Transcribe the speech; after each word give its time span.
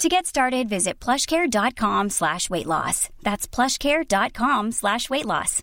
To 0.00 0.08
get 0.08 0.24
started, 0.24 0.66
visit 0.66 0.98
plushcare.com 0.98 2.08
slash 2.08 2.48
weight 2.48 2.66
loss. 2.66 3.10
That's 3.22 3.46
plushcare.com 3.46 4.72
slash 4.72 5.10
weight 5.10 5.26
loss. 5.26 5.62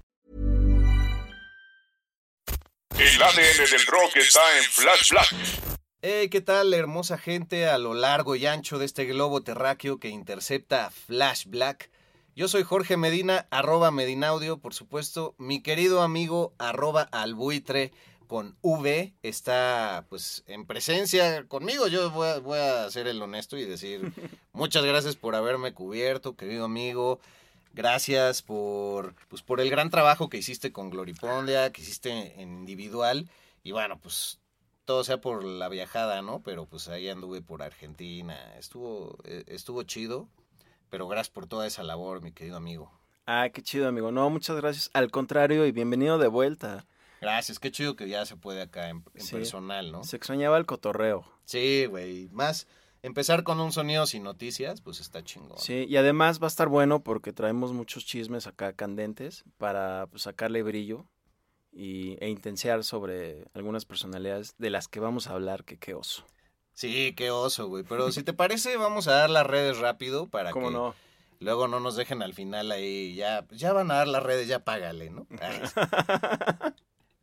El 3.00 3.23
ADN 3.23 3.72
del 3.72 3.86
rock 3.88 4.15
está 4.15 4.41
en 4.58 4.63
Flash 4.63 5.10
Black. 5.10 5.34
Hey, 6.04 6.30
¿qué 6.30 6.41
tal, 6.41 6.71
hermosa 6.76 7.18
gente 7.18 7.68
a 7.68 7.80
lo 7.80 7.96
largo 7.96 8.35
y 8.35 8.46
ancho 8.46 8.77
de 8.77 8.85
este 8.85 9.05
globo 9.05 9.41
terráqueo 9.41 9.99
que 9.99 10.10
intercepta 10.10 10.91
Flash 10.91 11.46
Black? 11.48 11.90
Yo 12.35 12.48
soy 12.48 12.62
Jorge 12.62 12.96
Medina, 12.96 13.48
arroba 13.49 13.90
Medinaudio, 13.90 14.60
por 14.60 14.76
supuesto. 14.76 15.34
Mi 15.40 15.63
querido 15.63 16.04
amigo, 16.04 16.54
arroba 16.60 17.10
albuitre 17.12 17.91
con 18.28 18.58
V, 18.62 19.14
está 19.24 20.06
pues 20.10 20.44
en 20.48 20.66
presencia 20.66 21.48
conmigo. 21.48 21.88
Yo 21.88 22.12
voy 22.12 22.28
a, 22.28 22.40
voy 22.40 22.60
a 22.60 22.90
ser 22.92 23.08
el 23.08 23.22
honesto 23.22 23.58
y 23.58 23.66
decir 23.66 24.12
muchas 24.54 24.86
gracias 24.86 25.16
por 25.16 25.36
haberme 25.36 25.74
cubierto, 25.74 26.36
querido 26.36 26.66
amigo. 26.66 27.20
Gracias 27.74 28.42
por, 28.42 29.14
pues, 29.30 29.42
por 29.42 29.62
el 29.62 29.70
gran 29.70 29.90
trabajo 29.90 30.30
que 30.30 30.38
hiciste 30.38 30.72
con 30.72 30.90
Gloripondia, 30.90 31.72
que 31.72 31.82
hiciste 31.82 32.42
en 32.42 32.60
individual. 32.60 33.30
Y 33.64 33.72
bueno, 33.72 34.00
pues 34.00 34.40
todo 34.86 35.04
sea 35.04 35.22
por 35.22 35.44
la 35.44 35.70
viajada, 35.70 36.22
¿no? 36.22 36.42
Pero 36.44 36.66
pues 36.66 36.88
ahí 36.88 37.10
anduve 37.10 37.42
por 37.42 37.62
Argentina. 37.62 38.55
Estuvo, 38.58 39.18
eh, 39.26 39.44
estuvo 39.48 39.84
chido. 39.84 40.28
Pero 40.90 41.08
gracias 41.08 41.30
por 41.30 41.48
toda 41.48 41.68
esa 41.68 41.84
labor, 41.84 42.22
mi 42.22 42.32
querido 42.32 42.58
amigo. 42.58 42.92
Ah, 43.26 43.50
qué 43.54 43.62
chido, 43.62 43.90
amigo. 43.90 44.12
No, 44.12 44.30
muchas 44.30 44.55
gracias. 44.55 44.90
Al 44.94 45.12
contrario, 45.12 45.66
y 45.66 45.72
bienvenido 45.72 46.18
de 46.18 46.30
vuelta. 46.30 46.86
Gracias, 47.21 47.60
qué 47.60 47.71
chido 47.71 47.96
que 47.96 48.07
ya 48.07 48.26
se 48.26 48.35
puede 48.37 48.62
acá 48.62 48.90
en, 48.90 49.04
en 49.13 49.21
Sí. 49.21 49.35
personal, 49.35 49.91
¿no? 49.91 50.04
Se 50.04 50.15
extrañaba 50.18 50.57
el 50.57 50.65
cotorreo. 50.65 51.26
Sí, 51.46 51.85
güey. 51.87 52.29
Más 52.32 52.68
empezar 53.01 53.43
con 53.43 53.59
un 53.59 53.71
sonido 53.71 54.05
sin 54.05 54.24
noticias, 54.24 54.82
pues 54.82 54.99
está 54.99 55.24
chingón. 55.24 55.57
Sí, 55.57 55.85
y 55.87 55.98
además 55.98 56.41
va 56.41 56.46
a 56.46 56.49
estar 56.49 56.68
bueno 56.68 57.04
porque 57.04 57.34
traemos 57.34 57.74
muchos 57.74 58.05
chismes 58.05 58.48
acá 58.48 58.74
candentes 58.74 59.43
para 59.57 60.07
pues, 60.07 60.24
sacarle 60.24 60.62
brillo 60.63 61.05
y, 61.71 62.18
e 62.24 62.29
intensear 62.29 62.84
sobre 62.84 63.46
algunas 63.54 63.85
personalidades 63.85 64.56
de 64.57 64.69
las 64.69 64.88
que 64.88 65.00
vamos 65.00 65.28
a 65.28 65.34
hablar, 65.34 65.63
que 65.63 65.78
qué 65.78 65.94
oso. 65.94 66.25
Sí, 66.74 67.13
qué 67.16 67.31
oso, 67.31 67.68
güey. 67.68 67.84
Pero 67.84 68.12
si 68.12 68.22
te 68.24 68.34
parece, 68.34 68.78
vamos 68.78 69.08
a 69.08 69.13
dar 69.13 69.30
las 69.31 69.47
redes 69.47 69.80
rápido 69.80 70.28
para 70.28 70.52
¿Cómo 70.52 70.68
que 70.68 70.74
no? 70.74 70.96
luego 71.40 71.68
no 71.68 71.80
nos 71.80 71.96
dejen 71.96 72.22
al 72.22 72.34
final 72.36 72.72
ahí. 72.72 73.16
Ya, 73.16 73.46
ya 73.52 73.74
van 73.74 73.90
a 73.90 73.96
dar 73.96 74.08
las 74.08 74.22
redes, 74.22 74.47
ya 74.47 74.59
págale, 74.63 75.09
¿no? 75.09 75.25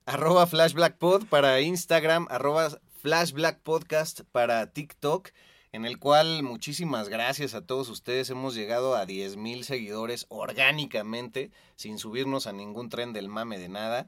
Arroba 0.06 0.46
flashblackpod 0.46 1.24
para 1.28 1.62
Instagram, 1.62 2.26
arroba 2.28 2.78
flashblackpodcast 3.00 4.20
para 4.32 4.70
TikTok, 4.70 5.30
en 5.72 5.86
el 5.86 5.98
cual 5.98 6.42
muchísimas 6.42 7.08
gracias 7.08 7.54
a 7.54 7.64
todos 7.64 7.88
ustedes. 7.88 8.28
Hemos 8.28 8.54
llegado 8.54 8.96
a 8.96 9.06
10 9.06 9.38
mil 9.38 9.64
seguidores 9.64 10.26
orgánicamente, 10.28 11.50
sin 11.76 11.96
subirnos 11.96 12.46
a 12.46 12.52
ningún 12.52 12.90
tren 12.90 13.14
del 13.14 13.30
mame 13.30 13.58
de 13.58 13.70
nada. 13.70 14.06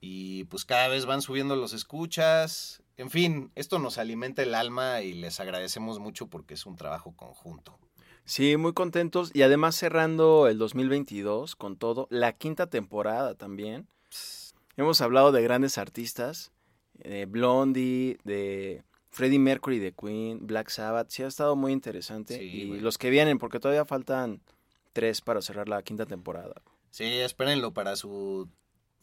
Y 0.00 0.44
pues 0.44 0.64
cada 0.64 0.86
vez 0.86 1.04
van 1.04 1.20
subiendo 1.20 1.56
los 1.56 1.72
escuchas. 1.72 2.84
En 2.96 3.10
fin, 3.10 3.50
esto 3.56 3.80
nos 3.80 3.98
alimenta 3.98 4.44
el 4.44 4.54
alma 4.54 5.02
y 5.02 5.14
les 5.14 5.40
agradecemos 5.40 5.98
mucho 5.98 6.28
porque 6.28 6.54
es 6.54 6.64
un 6.64 6.76
trabajo 6.76 7.16
conjunto. 7.16 7.76
Sí, 8.24 8.56
muy 8.56 8.72
contentos 8.72 9.32
y 9.34 9.42
además 9.42 9.74
cerrando 9.74 10.46
el 10.46 10.58
2022 10.58 11.56
con 11.56 11.76
todo, 11.76 12.06
la 12.08 12.34
quinta 12.34 12.70
temporada 12.70 13.34
también. 13.34 13.88
Hemos 14.76 15.00
hablado 15.00 15.32
de 15.32 15.42
grandes 15.42 15.78
artistas, 15.78 16.52
de 16.94 17.26
Blondie, 17.26 18.18
de 18.24 18.82
Freddie 19.10 19.38
Mercury 19.38 19.78
de 19.78 19.92
Queen, 19.92 20.46
Black 20.46 20.68
Sabbath, 20.70 21.10
sí 21.10 21.22
ha 21.22 21.28
estado 21.28 21.54
muy 21.54 21.72
interesante. 21.72 22.38
Sí, 22.38 22.44
y 22.44 22.80
los 22.80 22.98
que 22.98 23.10
vienen, 23.10 23.38
porque 23.38 23.60
todavía 23.60 23.84
faltan 23.84 24.40
tres 24.92 25.20
para 25.20 25.42
cerrar 25.42 25.68
la 25.68 25.82
quinta 25.82 26.06
temporada. 26.06 26.54
Sí, 26.90 27.04
espérenlo 27.04 27.72
para 27.72 27.96
su 27.96 28.48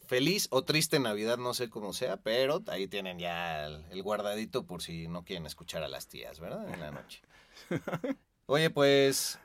feliz 0.06 0.48
o 0.50 0.64
triste 0.64 0.98
Navidad, 0.98 1.38
no 1.38 1.54
sé 1.54 1.70
cómo 1.70 1.94
sea, 1.94 2.18
pero 2.18 2.62
ahí 2.66 2.88
tienen 2.88 3.18
ya 3.18 3.64
el, 3.64 3.84
el 3.90 4.02
guardadito 4.02 4.66
por 4.66 4.82
si 4.82 5.08
no 5.08 5.24
quieren 5.24 5.46
escuchar 5.46 5.82
a 5.82 5.88
las 5.88 6.08
tías, 6.08 6.40
¿verdad? 6.40 6.68
En 6.72 6.80
la 6.80 6.90
noche. 6.90 7.22
Oye, 8.46 8.68
pues, 8.68 9.38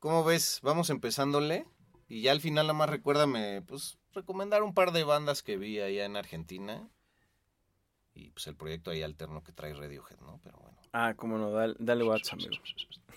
¿cómo 0.00 0.24
ves? 0.24 0.58
Vamos 0.62 0.90
empezándole 0.90 1.66
y 2.08 2.22
ya 2.22 2.32
al 2.32 2.40
final 2.40 2.66
nada 2.66 2.78
más 2.78 2.90
recuérdame, 2.90 3.62
pues, 3.62 3.98
recomendar 4.14 4.62
un 4.62 4.74
par 4.74 4.92
de 4.92 5.04
bandas 5.04 5.42
que 5.42 5.56
vi 5.56 5.80
allá 5.80 6.04
en 6.04 6.16
Argentina 6.16 6.88
y 8.14 8.30
pues 8.30 8.46
el 8.46 8.56
proyecto 8.56 8.90
ahí 8.90 9.02
alterno 9.02 9.42
que 9.42 9.52
trae 9.52 9.74
Radiohead, 9.74 10.20
¿no? 10.20 10.40
Pero 10.42 10.58
bueno. 10.58 10.78
Ah, 10.92 11.14
cómo 11.16 11.38
no, 11.38 11.50
dale, 11.50 11.74
dale 11.78 12.04
WhatsApp, 12.04 12.34
amigo. 12.34 12.62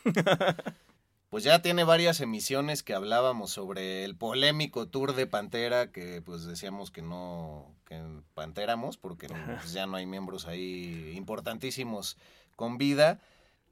Pues 1.30 1.44
ya 1.44 1.62
tiene 1.62 1.84
varias 1.84 2.22
emisiones 2.22 2.84
que 2.84 2.94
hablábamos 2.94 3.52
sobre 3.52 4.06
el 4.06 4.16
polémico 4.16 4.88
tour 4.88 5.14
de 5.14 5.28
Pantera, 5.28 5.92
que 5.92 6.22
pues 6.22 6.46
decíamos 6.46 6.90
que 6.90 7.02
no, 7.02 7.76
que 7.86 8.02
Panteramos, 8.34 8.96
porque 8.96 9.28
pues, 9.28 9.74
ya 9.74 9.88
no 9.88 9.98
hay 9.98 10.06
miembros 10.06 10.48
ahí 10.48 11.14
importantísimos 11.18 12.18
con 12.56 12.78
vida, 12.78 13.20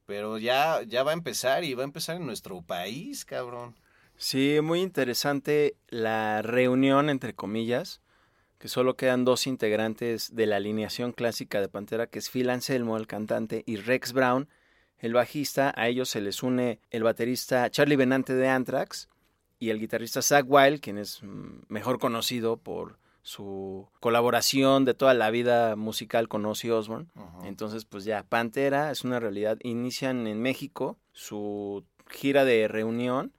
pero 0.06 0.38
ya, 0.38 0.82
ya 0.84 1.04
va 1.04 1.12
a 1.12 1.14
empezar 1.14 1.64
y 1.64 1.74
va 1.76 1.84
a 1.84 1.86
empezar 1.86 2.18
en 2.18 2.26
nuestro 2.26 2.62
país, 2.62 3.24
cabrón. 3.24 3.78
Sí, 4.18 4.60
muy 4.62 4.82
interesante 4.82 5.76
la 5.90 6.42
reunión, 6.42 7.10
entre 7.10 7.36
comillas, 7.36 8.02
que 8.58 8.70
solo 8.70 8.96
quedan 8.96 9.26
dos 9.26 9.46
integrantes 9.46 10.36
de 10.36 10.46
la 10.46 10.56
alineación 10.56 11.12
clásica 11.12 11.60
de 11.60 11.68
Pantera, 11.68 12.08
que 12.08 12.20
es 12.20 12.30
Phil 12.30 12.50
Anselmo, 12.50 12.98
el 12.98 13.08
cantante, 13.08 13.64
y 13.66 13.76
Rex 13.76 14.14
Brown, 14.14 14.48
el 15.00 15.14
bajista. 15.14 15.74
A 15.76 15.88
ellos 15.88 16.10
se 16.10 16.22
les 16.22 16.44
une 16.44 16.80
el 16.92 17.04
baterista 17.04 17.70
Charlie 17.70 17.98
Benante 17.98 18.34
de 18.34 18.48
Anthrax 18.48 19.10
y 19.60 19.70
el 19.70 19.80
guitarrista 19.80 20.22
Zach 20.22 20.46
Wild, 20.48 20.80
quien 20.80 20.98
es 20.98 21.22
mm, 21.22 21.64
mejor 21.68 22.00
conocido 22.00 22.58
por 22.58 22.98
su 23.22 23.90
colaboración 24.00 24.86
de 24.86 24.94
toda 24.94 25.14
la 25.14 25.32
vida 25.32 25.76
musical 25.76 26.28
con 26.28 26.46
Ozzy 26.46 26.70
Osbourne. 26.70 27.08
Entonces, 27.44 27.84
pues 27.84 28.06
ya, 28.06 28.24
Pantera 28.24 28.92
es 28.92 29.04
una 29.04 29.20
realidad. 29.20 29.58
Inician 29.64 30.28
en 30.28 30.42
México 30.42 31.00
su 31.12 31.84
gira 32.08 32.46
de 32.46 32.68
reunión 32.68 33.34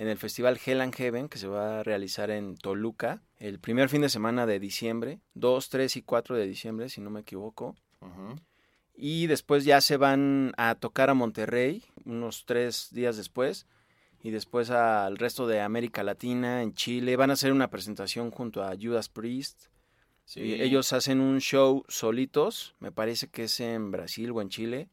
en 0.00 0.08
el 0.08 0.16
festival 0.16 0.58
Hell 0.64 0.80
and 0.80 0.94
Heaven 0.94 1.28
que 1.28 1.36
se 1.36 1.46
va 1.46 1.80
a 1.80 1.82
realizar 1.82 2.30
en 2.30 2.56
Toluca 2.56 3.22
el 3.36 3.60
primer 3.60 3.90
fin 3.90 4.00
de 4.00 4.08
semana 4.08 4.46
de 4.46 4.58
diciembre, 4.58 5.20
2, 5.34 5.68
3 5.68 5.96
y 5.96 6.02
4 6.02 6.36
de 6.38 6.46
diciembre, 6.46 6.88
si 6.88 7.02
no 7.02 7.10
me 7.10 7.20
equivoco. 7.20 7.76
Ujú. 8.00 8.36
Y 8.94 9.26
después 9.26 9.66
ya 9.66 9.82
se 9.82 9.98
van 9.98 10.54
a 10.56 10.74
tocar 10.76 11.10
a 11.10 11.14
Monterrey 11.14 11.84
unos 12.06 12.46
tres 12.46 12.88
días 12.92 13.18
después. 13.18 13.66
Y 14.22 14.30
después 14.30 14.70
al 14.70 15.18
resto 15.18 15.46
de 15.46 15.60
América 15.60 16.02
Latina, 16.02 16.62
en 16.62 16.72
Chile. 16.72 17.16
Van 17.16 17.28
a 17.28 17.34
hacer 17.34 17.52
una 17.52 17.68
presentación 17.68 18.30
junto 18.30 18.64
a 18.64 18.74
Judas 18.80 19.10
Priest. 19.10 19.66
Sí. 20.24 20.62
Ellos 20.62 20.94
hacen 20.94 21.20
un 21.20 21.40
show 21.40 21.84
solitos, 21.88 22.74
me 22.78 22.90
parece 22.90 23.28
que 23.28 23.44
es 23.44 23.60
en 23.60 23.90
Brasil 23.90 24.30
o 24.30 24.40
en 24.40 24.48
Chile. 24.48 24.88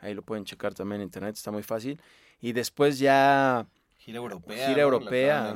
Ahí 0.00 0.14
lo 0.14 0.22
pueden 0.22 0.44
checar 0.44 0.74
también 0.74 1.00
en 1.00 1.06
internet, 1.06 1.36
está 1.36 1.52
muy 1.52 1.62
fácil. 1.62 2.00
Y 2.40 2.52
después 2.52 2.98
ya 2.98 3.68
Gira 4.08 4.20
europea. 4.20 4.68
Gira 4.68 4.80
europea. 4.80 5.54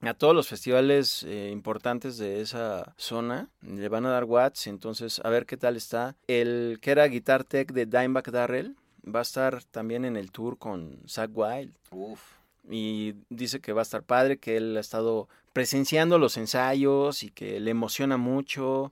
a 0.00 0.14
todos 0.14 0.34
los 0.34 0.48
festivales 0.48 1.24
eh, 1.24 1.50
importantes 1.52 2.16
de 2.16 2.40
esa 2.40 2.94
zona 2.96 3.50
le 3.60 3.86
van 3.90 4.06
a 4.06 4.10
dar 4.10 4.24
watts, 4.24 4.66
entonces 4.66 5.20
a 5.22 5.28
ver 5.28 5.44
qué 5.44 5.58
tal 5.58 5.76
está. 5.76 6.16
El 6.26 6.78
que 6.80 6.90
era 6.90 7.06
Guitar 7.06 7.44
Tech 7.44 7.70
de 7.72 7.84
Dimebag 7.84 8.30
Darrell 8.30 8.76
va 9.04 9.18
a 9.18 9.22
estar 9.22 9.62
también 9.64 10.06
en 10.06 10.16
el 10.16 10.32
tour 10.32 10.56
con 10.56 11.02
Zach 11.06 11.28
Wild. 11.34 11.74
Uf. 11.90 12.22
y 12.70 13.16
dice 13.28 13.60
que 13.60 13.74
va 13.74 13.82
a 13.82 13.88
estar 13.88 14.04
padre, 14.04 14.38
que 14.38 14.56
él 14.56 14.74
ha 14.78 14.80
estado 14.80 15.28
presenciando 15.52 16.18
los 16.18 16.38
ensayos 16.38 17.22
y 17.22 17.30
que 17.30 17.60
le 17.60 17.72
emociona 17.72 18.16
mucho, 18.16 18.90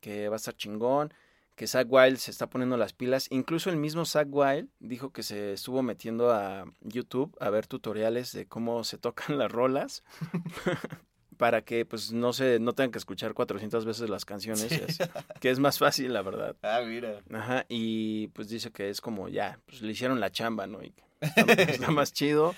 que 0.00 0.28
va 0.28 0.34
a 0.34 0.38
estar 0.38 0.56
chingón, 0.56 1.14
que 1.58 1.66
Zack 1.66 1.88
Wild 1.90 2.16
se 2.18 2.30
está 2.30 2.48
poniendo 2.48 2.76
las 2.76 2.92
pilas. 2.94 3.26
Incluso 3.30 3.68
el 3.68 3.76
mismo 3.76 4.04
Zack 4.06 4.28
Wild 4.30 4.68
dijo 4.78 5.10
que 5.12 5.22
se 5.22 5.52
estuvo 5.52 5.82
metiendo 5.82 6.30
a 6.32 6.64
YouTube 6.80 7.36
a 7.40 7.50
ver 7.50 7.66
tutoriales 7.66 8.32
de 8.32 8.46
cómo 8.46 8.84
se 8.84 8.96
tocan 9.06 9.36
las 9.38 9.50
rolas. 9.52 10.04
para 11.36 11.62
que 11.62 11.84
pues 11.86 12.12
no 12.12 12.32
se 12.32 12.58
no 12.58 12.72
tengan 12.72 12.90
que 12.90 12.98
escuchar 12.98 13.32
400 13.32 13.84
veces 13.84 14.10
las 14.10 14.24
canciones, 14.24 14.72
es- 14.72 14.98
que 15.40 15.50
es 15.50 15.58
más 15.60 15.78
fácil, 15.78 16.12
la 16.12 16.22
verdad. 16.22 16.56
Ah, 16.62 16.80
mira. 16.86 17.20
Ajá, 17.32 17.64
y 17.68 18.28
pues 18.28 18.48
dice 18.48 18.70
que 18.72 18.88
es 18.90 19.00
como 19.00 19.28
ya, 19.28 19.60
pues 19.66 19.82
le 19.82 19.92
hicieron 19.92 20.18
la 20.20 20.30
chamba, 20.30 20.66
¿no? 20.66 20.82
Y 20.82 20.92
está, 21.20 21.52
está 21.62 21.90
más 21.92 22.12
chido. 22.12 22.54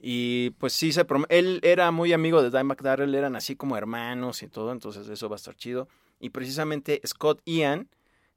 Y 0.00 0.50
pues 0.58 0.72
sí, 0.72 0.92
se 0.92 1.06
prom- 1.06 1.26
él 1.28 1.60
era 1.62 1.90
muy 1.92 2.12
amigo 2.12 2.42
de 2.42 2.50
Dimebag 2.56 2.82
Darrell, 2.82 3.14
eran 3.14 3.34
así 3.36 3.54
como 3.56 3.76
hermanos 3.76 4.42
y 4.42 4.48
todo, 4.48 4.72
entonces 4.72 5.08
eso 5.08 5.28
va 5.28 5.36
a 5.36 5.42
estar 5.42 5.54
chido. 5.56 5.88
Y 6.20 6.30
precisamente 6.30 7.00
Scott 7.06 7.40
Ian, 7.44 7.88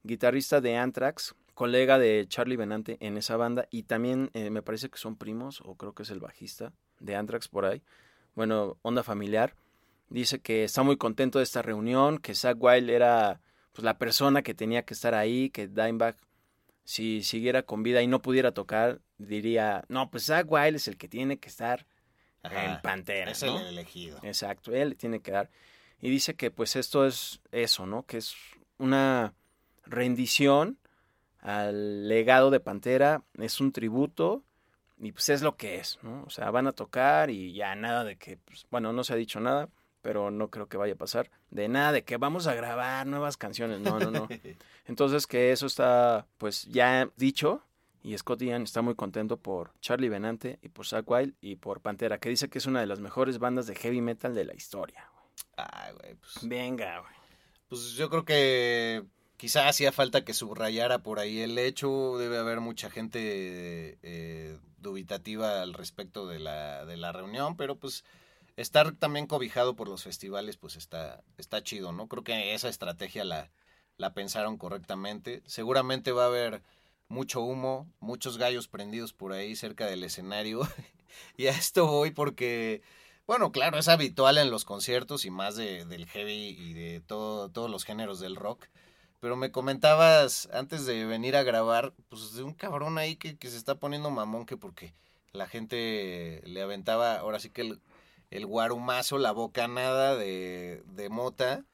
guitarrista 0.05 0.61
de 0.61 0.77
Anthrax, 0.77 1.35
colega 1.53 1.97
de 1.97 2.25
Charlie 2.27 2.57
Benante 2.57 2.97
en 2.99 3.17
esa 3.17 3.37
banda, 3.37 3.67
y 3.71 3.83
también 3.83 4.29
eh, 4.33 4.49
me 4.49 4.61
parece 4.61 4.89
que 4.89 4.97
son 4.97 5.15
primos, 5.15 5.61
o 5.65 5.75
creo 5.75 5.93
que 5.93 6.03
es 6.03 6.09
el 6.09 6.19
bajista 6.19 6.71
de 6.99 7.15
Anthrax 7.15 7.47
por 7.47 7.65
ahí. 7.65 7.81
Bueno, 8.35 8.77
onda 8.81 9.03
familiar. 9.03 9.55
Dice 10.09 10.39
que 10.39 10.63
está 10.63 10.83
muy 10.83 10.97
contento 10.97 11.39
de 11.39 11.43
esta 11.43 11.61
reunión, 11.61 12.19
que 12.19 12.35
Zach 12.35 12.57
Wild 12.59 12.89
era 12.89 13.41
pues 13.73 13.83
la 13.83 13.97
persona 13.97 14.41
que 14.43 14.53
tenía 14.53 14.83
que 14.83 14.93
estar 14.93 15.15
ahí, 15.15 15.49
que 15.49 15.67
Dimebag 15.67 16.15
si 16.85 17.23
siguiera 17.23 17.63
con 17.63 17.81
vida 17.81 18.01
y 18.03 18.07
no 18.07 18.21
pudiera 18.21 18.51
tocar, 18.53 19.01
diría, 19.17 19.83
no, 19.89 20.11
pues 20.11 20.25
Zach 20.27 20.45
Wild 20.47 20.75
es 20.75 20.87
el 20.87 20.97
que 20.97 21.07
tiene 21.07 21.39
que 21.39 21.49
estar 21.49 21.87
Ajá. 22.43 22.65
en 22.75 22.81
Pantera, 22.81 23.31
Es 23.31 23.43
¿no? 23.43 23.59
el 23.59 23.67
elegido. 23.67 24.19
Exacto, 24.21 24.71
él 24.71 24.89
le 24.89 24.95
tiene 24.95 25.19
que 25.19 25.31
dar. 25.31 25.49
Y 25.99 26.09
dice 26.11 26.35
que 26.35 26.51
pues 26.51 26.75
esto 26.75 27.05
es 27.07 27.41
eso, 27.51 27.87
¿no? 27.87 28.03
Que 28.05 28.17
es 28.17 28.35
una 28.77 29.33
rendición 29.85 30.77
al 31.39 32.07
legado 32.07 32.49
de 32.49 32.59
Pantera, 32.59 33.23
es 33.37 33.61
un 33.61 33.71
tributo 33.71 34.43
y 34.97 35.11
pues 35.11 35.29
es 35.29 35.41
lo 35.41 35.57
que 35.57 35.77
es, 35.77 35.99
¿no? 36.01 36.23
O 36.23 36.29
sea, 36.29 36.49
van 36.51 36.67
a 36.67 36.71
tocar 36.71 37.29
y 37.29 37.53
ya 37.53 37.75
nada 37.75 38.03
de 38.03 38.17
que, 38.17 38.37
pues, 38.37 38.65
bueno, 38.71 38.93
no 38.93 39.03
se 39.03 39.13
ha 39.13 39.17
dicho 39.17 39.39
nada, 39.39 39.69
pero 40.01 40.31
no 40.31 40.49
creo 40.49 40.67
que 40.67 40.77
vaya 40.77 40.93
a 40.93 40.97
pasar, 40.97 41.29
de 41.49 41.67
nada 41.67 41.91
de 41.91 42.03
que 42.03 42.17
vamos 42.17 42.47
a 42.47 42.53
grabar 42.53 43.05
nuevas 43.07 43.37
canciones, 43.37 43.79
no, 43.79 43.99
no, 43.99 44.11
no. 44.11 44.27
Entonces 44.85 45.27
que 45.27 45.51
eso 45.51 45.65
está 45.65 46.27
pues 46.38 46.65
ya 46.65 47.09
dicho 47.17 47.63
y 48.03 48.15
Scott 48.17 48.41
Ian 48.43 48.61
está 48.61 48.83
muy 48.83 48.93
contento 48.93 49.38
por 49.38 49.71
Charlie 49.81 50.09
Benante 50.09 50.59
y 50.61 50.69
por 50.69 50.85
Zack 50.85 51.09
Wild 51.09 51.33
y 51.41 51.55
por 51.55 51.81
Pantera, 51.81 52.19
que 52.19 52.29
dice 52.29 52.49
que 52.49 52.59
es 52.59 52.67
una 52.67 52.79
de 52.79 52.85
las 52.85 52.99
mejores 52.99 53.39
bandas 53.39 53.65
de 53.65 53.75
heavy 53.75 53.99
metal 54.01 54.35
de 54.35 54.45
la 54.45 54.53
historia. 54.53 55.09
Ay, 55.57 55.93
güey, 55.99 56.15
pues, 56.15 56.47
Venga, 56.47 56.99
güey. 56.99 57.13
pues 57.67 57.93
yo 57.93 58.07
creo 58.09 58.23
que 58.23 59.03
quizá 59.37 59.67
hacía 59.67 59.91
falta 59.91 60.23
que 60.23 60.33
subrayara 60.33 60.99
por 60.99 61.19
ahí 61.19 61.39
el 61.41 61.57
hecho. 61.57 62.17
Debe 62.17 62.37
haber 62.37 62.59
mucha 62.61 62.89
gente 62.89 63.97
eh, 64.01 64.57
dubitativa 64.79 65.61
al 65.61 65.73
respecto 65.73 66.27
de 66.27 66.39
la, 66.39 66.85
de 66.85 66.97
la 66.97 67.11
reunión, 67.11 67.57
pero 67.57 67.77
pues 67.77 68.03
estar 68.55 68.93
también 68.93 69.27
cobijado 69.27 69.75
por 69.75 69.87
los 69.87 70.03
festivales, 70.03 70.57
pues 70.57 70.75
está, 70.75 71.23
está 71.37 71.63
chido, 71.63 71.91
¿no? 71.91 72.07
Creo 72.07 72.23
que 72.23 72.53
esa 72.53 72.69
estrategia 72.69 73.25
la, 73.25 73.51
la 73.97 74.13
pensaron 74.13 74.57
correctamente. 74.57 75.41
Seguramente 75.45 76.11
va 76.11 76.23
a 76.23 76.27
haber 76.27 76.63
mucho 77.07 77.41
humo, 77.41 77.88
muchos 77.99 78.38
gallos 78.38 78.67
prendidos 78.67 79.13
por 79.13 79.33
ahí 79.33 79.55
cerca 79.55 79.88
del 79.88 80.03
escenario. 80.03 80.61
y 81.38 81.47
a 81.47 81.51
esto 81.51 81.88
voy 81.88 82.11
porque, 82.11 82.81
bueno, 83.27 83.51
claro, 83.51 83.77
es 83.77 83.88
habitual 83.88 84.38
en 84.38 84.51
los 84.51 84.65
conciertos 84.65 85.25
y 85.25 85.31
más 85.31 85.55
de, 85.55 85.85
del 85.85 86.05
heavy 86.07 86.55
y 86.57 86.73
de 86.73 87.01
todo, 87.01 87.49
todos 87.49 87.69
los 87.69 87.83
géneros 87.83 88.19
del 88.19 88.35
rock. 88.35 88.67
Pero 89.25 89.38
me 89.38 89.50
comentabas 89.51 90.48
antes 90.54 90.86
de 90.86 91.04
venir 91.04 91.36
a 91.36 91.42
grabar, 91.42 91.95
pues 92.10 92.36
de 92.36 92.44
un 92.44 92.54
cabrón 92.54 93.00
ahí 93.00 93.16
que, 93.16 93.38
que 93.39 93.50
se 93.50 93.57
está 93.57 93.74
poniendo 93.74 94.12
mamón 94.12 94.45
que 94.45 94.56
porque 94.56 94.94
la 95.33 95.48
gente 95.48 96.44
le 96.45 96.62
aventaba, 96.62 97.16
ahora 97.16 97.39
sí 97.39 97.50
que 97.50 97.62
el, 97.62 97.80
el 98.30 98.45
guarumazo, 98.45 99.18
la 99.18 99.31
bocanada 99.31 100.16
de, 100.16 100.83
de 100.86 101.10
mota 101.10 101.66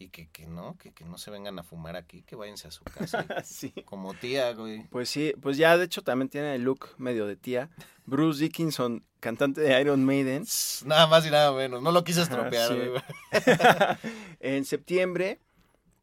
y 0.00 0.08
que, 0.08 0.28
que 0.30 0.48
no, 0.48 0.76
que, 0.78 0.92
que 0.92 1.04
no 1.04 1.16
se 1.16 1.30
vengan 1.30 1.56
a 1.60 1.62
fumar 1.62 1.94
aquí, 1.94 2.24
que 2.24 2.34
váyanse 2.34 2.66
a 2.66 2.70
su 2.72 2.82
casa. 2.82 3.24
sí. 3.44 3.72
Como 3.84 4.12
tía, 4.14 4.52
güey. 4.54 4.88
Pues 4.88 5.08
sí, 5.08 5.32
pues 5.40 5.56
ya 5.56 5.78
de 5.78 5.84
hecho 5.84 6.02
también 6.02 6.28
tiene 6.28 6.56
el 6.56 6.62
look 6.62 6.88
medio 6.98 7.28
de 7.28 7.36
tía. 7.36 7.70
Bruce 8.04 8.42
Dickinson, 8.42 9.04
cantante 9.20 9.60
de 9.60 9.80
Iron 9.80 10.04
Maiden, 10.04 10.44
Nada 10.84 11.06
más 11.06 11.24
y 11.24 11.30
nada 11.30 11.52
menos. 11.52 11.82
No 11.82 11.92
lo 11.92 12.02
quise 12.02 12.22
estropear, 12.22 12.74
güey. 12.74 13.00
en 14.40 14.64
septiembre, 14.64 15.38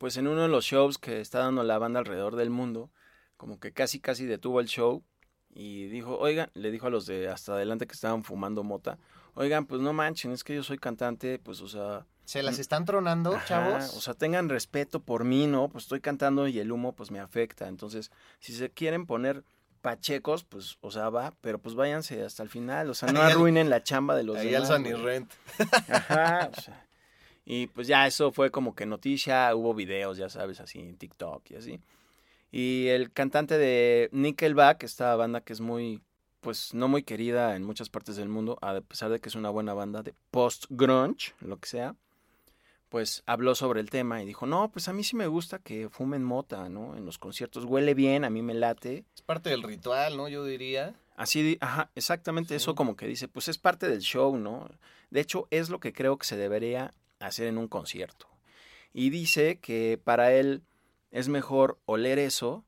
pues 0.03 0.17
en 0.17 0.27
uno 0.27 0.41
de 0.41 0.49
los 0.49 0.65
shows 0.65 0.97
que 0.97 1.21
está 1.21 1.39
dando 1.39 1.63
la 1.63 1.77
banda 1.77 2.01
alrededor 2.01 2.35
del 2.35 2.49
mundo, 2.49 2.91
como 3.37 3.57
que 3.57 3.71
casi 3.71 4.01
casi 4.01 4.25
detuvo 4.25 4.59
el 4.59 4.67
show 4.67 5.01
y 5.49 5.87
dijo, 5.87 6.17
oigan, 6.17 6.51
le 6.55 6.71
dijo 6.71 6.87
a 6.87 6.89
los 6.89 7.05
de 7.05 7.29
hasta 7.29 7.53
adelante 7.53 7.87
que 7.87 7.93
estaban 7.93 8.25
fumando 8.25 8.63
mota, 8.63 8.99
oigan, 9.33 9.65
pues 9.65 9.79
no 9.79 9.93
manchen, 9.93 10.33
es 10.33 10.43
que 10.43 10.55
yo 10.55 10.61
soy 10.61 10.77
cantante, 10.77 11.39
pues 11.39 11.61
o 11.61 11.69
sea, 11.69 12.05
¿Se 12.25 12.43
las 12.43 12.59
están 12.59 12.83
tronando, 12.83 13.33
Ajá, 13.33 13.45
chavos? 13.45 13.95
O 13.95 14.01
sea, 14.01 14.13
tengan 14.13 14.49
respeto 14.49 14.99
por 14.99 15.23
mí, 15.23 15.47
¿no? 15.47 15.69
Pues 15.69 15.85
estoy 15.85 16.01
cantando 16.01 16.49
y 16.49 16.59
el 16.59 16.73
humo 16.73 16.91
pues 16.93 17.09
me 17.09 17.21
afecta. 17.21 17.69
Entonces, 17.69 18.11
si 18.41 18.51
se 18.51 18.69
quieren 18.71 19.05
poner 19.05 19.45
pachecos, 19.81 20.43
pues, 20.43 20.77
o 20.81 20.91
sea, 20.91 21.09
va, 21.09 21.33
pero 21.39 21.59
pues 21.59 21.75
váyanse 21.75 22.23
hasta 22.23 22.43
el 22.43 22.49
final. 22.49 22.89
O 22.89 22.93
sea, 22.93 23.09
no 23.13 23.21
arruinen 23.21 23.69
la 23.69 23.83
chamba 23.83 24.17
de 24.17 24.23
los 24.23 24.35
Ahí 24.35 24.49
demás. 24.49 24.69
rent. 25.01 25.31
Ajá, 25.87 26.49
o 26.57 26.61
sea. 26.61 26.82
Y 27.45 27.67
pues 27.67 27.87
ya 27.87 28.07
eso 28.07 28.31
fue 28.31 28.51
como 28.51 28.73
que 28.75 28.85
noticia, 28.85 29.53
hubo 29.55 29.73
videos, 29.73 30.17
ya 30.17 30.29
sabes, 30.29 30.59
así 30.61 30.79
en 30.79 30.97
TikTok 30.97 31.51
y 31.51 31.55
así. 31.55 31.79
Y 32.51 32.87
el 32.87 33.11
cantante 33.11 33.57
de 33.57 34.09
Nickelback, 34.11 34.83
esta 34.83 35.15
banda 35.15 35.41
que 35.41 35.53
es 35.53 35.59
muy, 35.59 36.01
pues 36.39 36.73
no 36.73 36.87
muy 36.87 37.03
querida 37.03 37.55
en 37.55 37.63
muchas 37.63 37.89
partes 37.89 38.15
del 38.15 38.29
mundo, 38.29 38.57
a 38.61 38.79
pesar 38.81 39.09
de 39.09 39.19
que 39.19 39.27
es 39.29 39.35
una 39.35 39.49
buena 39.49 39.73
banda 39.73 40.03
de 40.03 40.13
post-grunge, 40.31 41.33
lo 41.41 41.57
que 41.57 41.67
sea, 41.67 41.95
pues 42.89 43.23
habló 43.25 43.55
sobre 43.55 43.79
el 43.81 43.89
tema 43.89 44.21
y 44.21 44.25
dijo, 44.25 44.45
no, 44.45 44.69
pues 44.71 44.87
a 44.87 44.93
mí 44.93 45.03
sí 45.03 45.15
me 45.15 45.25
gusta 45.27 45.57
que 45.59 45.89
fumen 45.89 46.23
mota, 46.23 46.69
¿no? 46.69 46.95
En 46.95 47.05
los 47.05 47.17
conciertos 47.17 47.65
huele 47.65 47.95
bien, 47.95 48.23
a 48.23 48.29
mí 48.29 48.41
me 48.43 48.53
late. 48.53 49.03
Es 49.15 49.21
parte 49.23 49.49
del 49.49 49.63
ritual, 49.63 50.15
¿no? 50.15 50.27
Yo 50.29 50.45
diría. 50.45 50.93
Así, 51.15 51.57
ajá, 51.59 51.89
exactamente 51.95 52.49
Sí. 52.49 52.55
eso 52.57 52.75
como 52.75 52.95
que 52.95 53.07
dice, 53.07 53.27
pues 53.27 53.47
es 53.47 53.57
parte 53.57 53.89
del 53.89 54.01
show, 54.01 54.37
¿no? 54.37 54.69
De 55.09 55.21
hecho, 55.21 55.47
es 55.49 55.69
lo 55.69 55.79
que 55.79 55.91
creo 55.91 56.17
que 56.17 56.25
se 56.27 56.37
debería 56.37 56.93
hacer 57.27 57.47
en 57.47 57.57
un 57.57 57.67
concierto. 57.67 58.27
Y 58.93 59.09
dice 59.09 59.59
que 59.59 59.99
para 60.03 60.33
él 60.33 60.63
es 61.11 61.29
mejor 61.29 61.79
oler 61.85 62.19
eso 62.19 62.63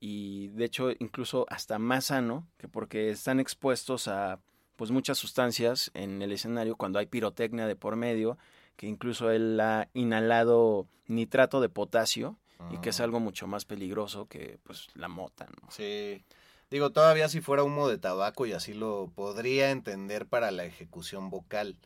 y 0.00 0.48
de 0.48 0.64
hecho 0.64 0.90
incluso 0.98 1.46
hasta 1.48 1.78
más 1.78 2.06
sano, 2.06 2.46
que 2.56 2.68
porque 2.68 3.10
están 3.10 3.40
expuestos 3.40 4.08
a 4.08 4.40
pues 4.76 4.90
muchas 4.92 5.18
sustancias 5.18 5.90
en 5.94 6.22
el 6.22 6.30
escenario 6.32 6.76
cuando 6.76 6.98
hay 6.98 7.06
pirotecnia 7.06 7.66
de 7.66 7.74
por 7.74 7.96
medio, 7.96 8.38
que 8.76 8.86
incluso 8.86 9.30
él 9.30 9.58
ha 9.60 9.88
inhalado 9.92 10.86
nitrato 11.06 11.60
de 11.60 11.68
potasio 11.68 12.38
y 12.70 12.78
que 12.78 12.90
es 12.90 13.00
Ah, 13.00 13.04
algo 13.04 13.18
mucho 13.18 13.46
más 13.46 13.64
peligroso 13.64 14.26
que 14.26 14.58
pues 14.62 14.88
la 14.94 15.08
mota, 15.08 15.46
¿no? 15.60 15.70
Sí. 15.70 16.22
Digo, 16.70 16.90
todavía 16.90 17.28
si 17.28 17.40
fuera 17.40 17.64
humo 17.64 17.88
de 17.88 17.98
tabaco 17.98 18.46
y 18.46 18.52
así 18.52 18.74
lo 18.74 19.10
podría 19.14 19.70
entender 19.70 20.26
para 20.26 20.50
la 20.50 20.64
ejecución 20.64 21.30
vocal. 21.30 21.76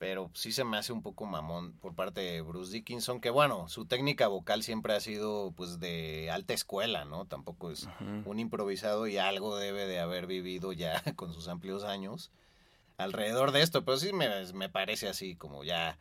Pero 0.00 0.30
sí 0.32 0.50
se 0.50 0.64
me 0.64 0.78
hace 0.78 0.94
un 0.94 1.02
poco 1.02 1.26
mamón 1.26 1.74
por 1.74 1.94
parte 1.94 2.22
de 2.22 2.40
Bruce 2.40 2.72
Dickinson, 2.72 3.20
que 3.20 3.28
bueno, 3.28 3.68
su 3.68 3.84
técnica 3.84 4.28
vocal 4.28 4.62
siempre 4.62 4.94
ha 4.94 5.00
sido 5.00 5.52
pues 5.54 5.78
de 5.78 6.30
alta 6.30 6.54
escuela, 6.54 7.04
¿no? 7.04 7.26
Tampoco 7.26 7.70
es 7.70 7.86
un 8.24 8.38
improvisado 8.38 9.06
y 9.06 9.18
algo 9.18 9.58
debe 9.58 9.86
de 9.86 10.00
haber 10.00 10.26
vivido 10.26 10.72
ya 10.72 11.02
con 11.16 11.34
sus 11.34 11.48
amplios 11.48 11.84
años 11.84 12.30
alrededor 12.96 13.52
de 13.52 13.60
esto, 13.60 13.84
pero 13.84 13.98
sí 13.98 14.14
me, 14.14 14.28
me 14.54 14.70
parece 14.70 15.06
así 15.06 15.36
como 15.36 15.64
ya 15.64 15.98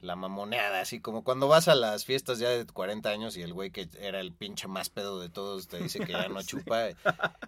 la 0.00 0.16
mamoneada, 0.16 0.80
así 0.80 1.00
como 1.00 1.24
cuando 1.24 1.48
vas 1.48 1.66
a 1.68 1.74
las 1.74 2.04
fiestas 2.04 2.38
ya 2.38 2.50
de 2.50 2.66
40 2.66 3.08
años 3.08 3.38
y 3.38 3.42
el 3.42 3.54
güey 3.54 3.70
que 3.70 3.88
era 4.00 4.20
el 4.20 4.32
pinche 4.34 4.68
más 4.68 4.90
pedo 4.90 5.18
de 5.18 5.30
todos 5.30 5.66
te 5.66 5.78
dice 5.78 6.00
que 6.00 6.12
ya 6.12 6.28
no 6.28 6.42
Sí. 6.42 6.48
chupa 6.48 6.88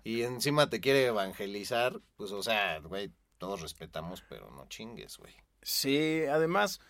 y 0.04 0.22
encima 0.22 0.70
te 0.70 0.80
quiere 0.80 1.04
evangelizar, 1.04 2.00
pues 2.16 2.32
o 2.32 2.42
sea, 2.42 2.78
güey, 2.80 3.10
todos 3.36 3.60
respetamos, 3.60 4.22
pero 4.26 4.50
no 4.50 4.66
chingues, 4.68 5.18
güey. 5.18 5.34
Sí, 5.68 6.22
además, 6.30 6.80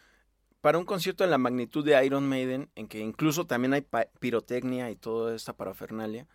para 0.61 0.77
un 0.77 0.85
concierto 0.85 1.25
de 1.25 1.31
la 1.31 1.39
magnitud 1.39 1.83
de 1.83 2.05
Iron 2.05 2.29
Maiden, 2.29 2.69
en 2.75 2.89
que 2.89 2.99
incluso 2.99 3.47
también 3.47 3.73
hay 3.73 3.87
pirotecnia 4.21 4.91
y 4.91 4.97
toda 4.97 5.35
esta 5.35 5.55
parafernalia, 5.55 6.27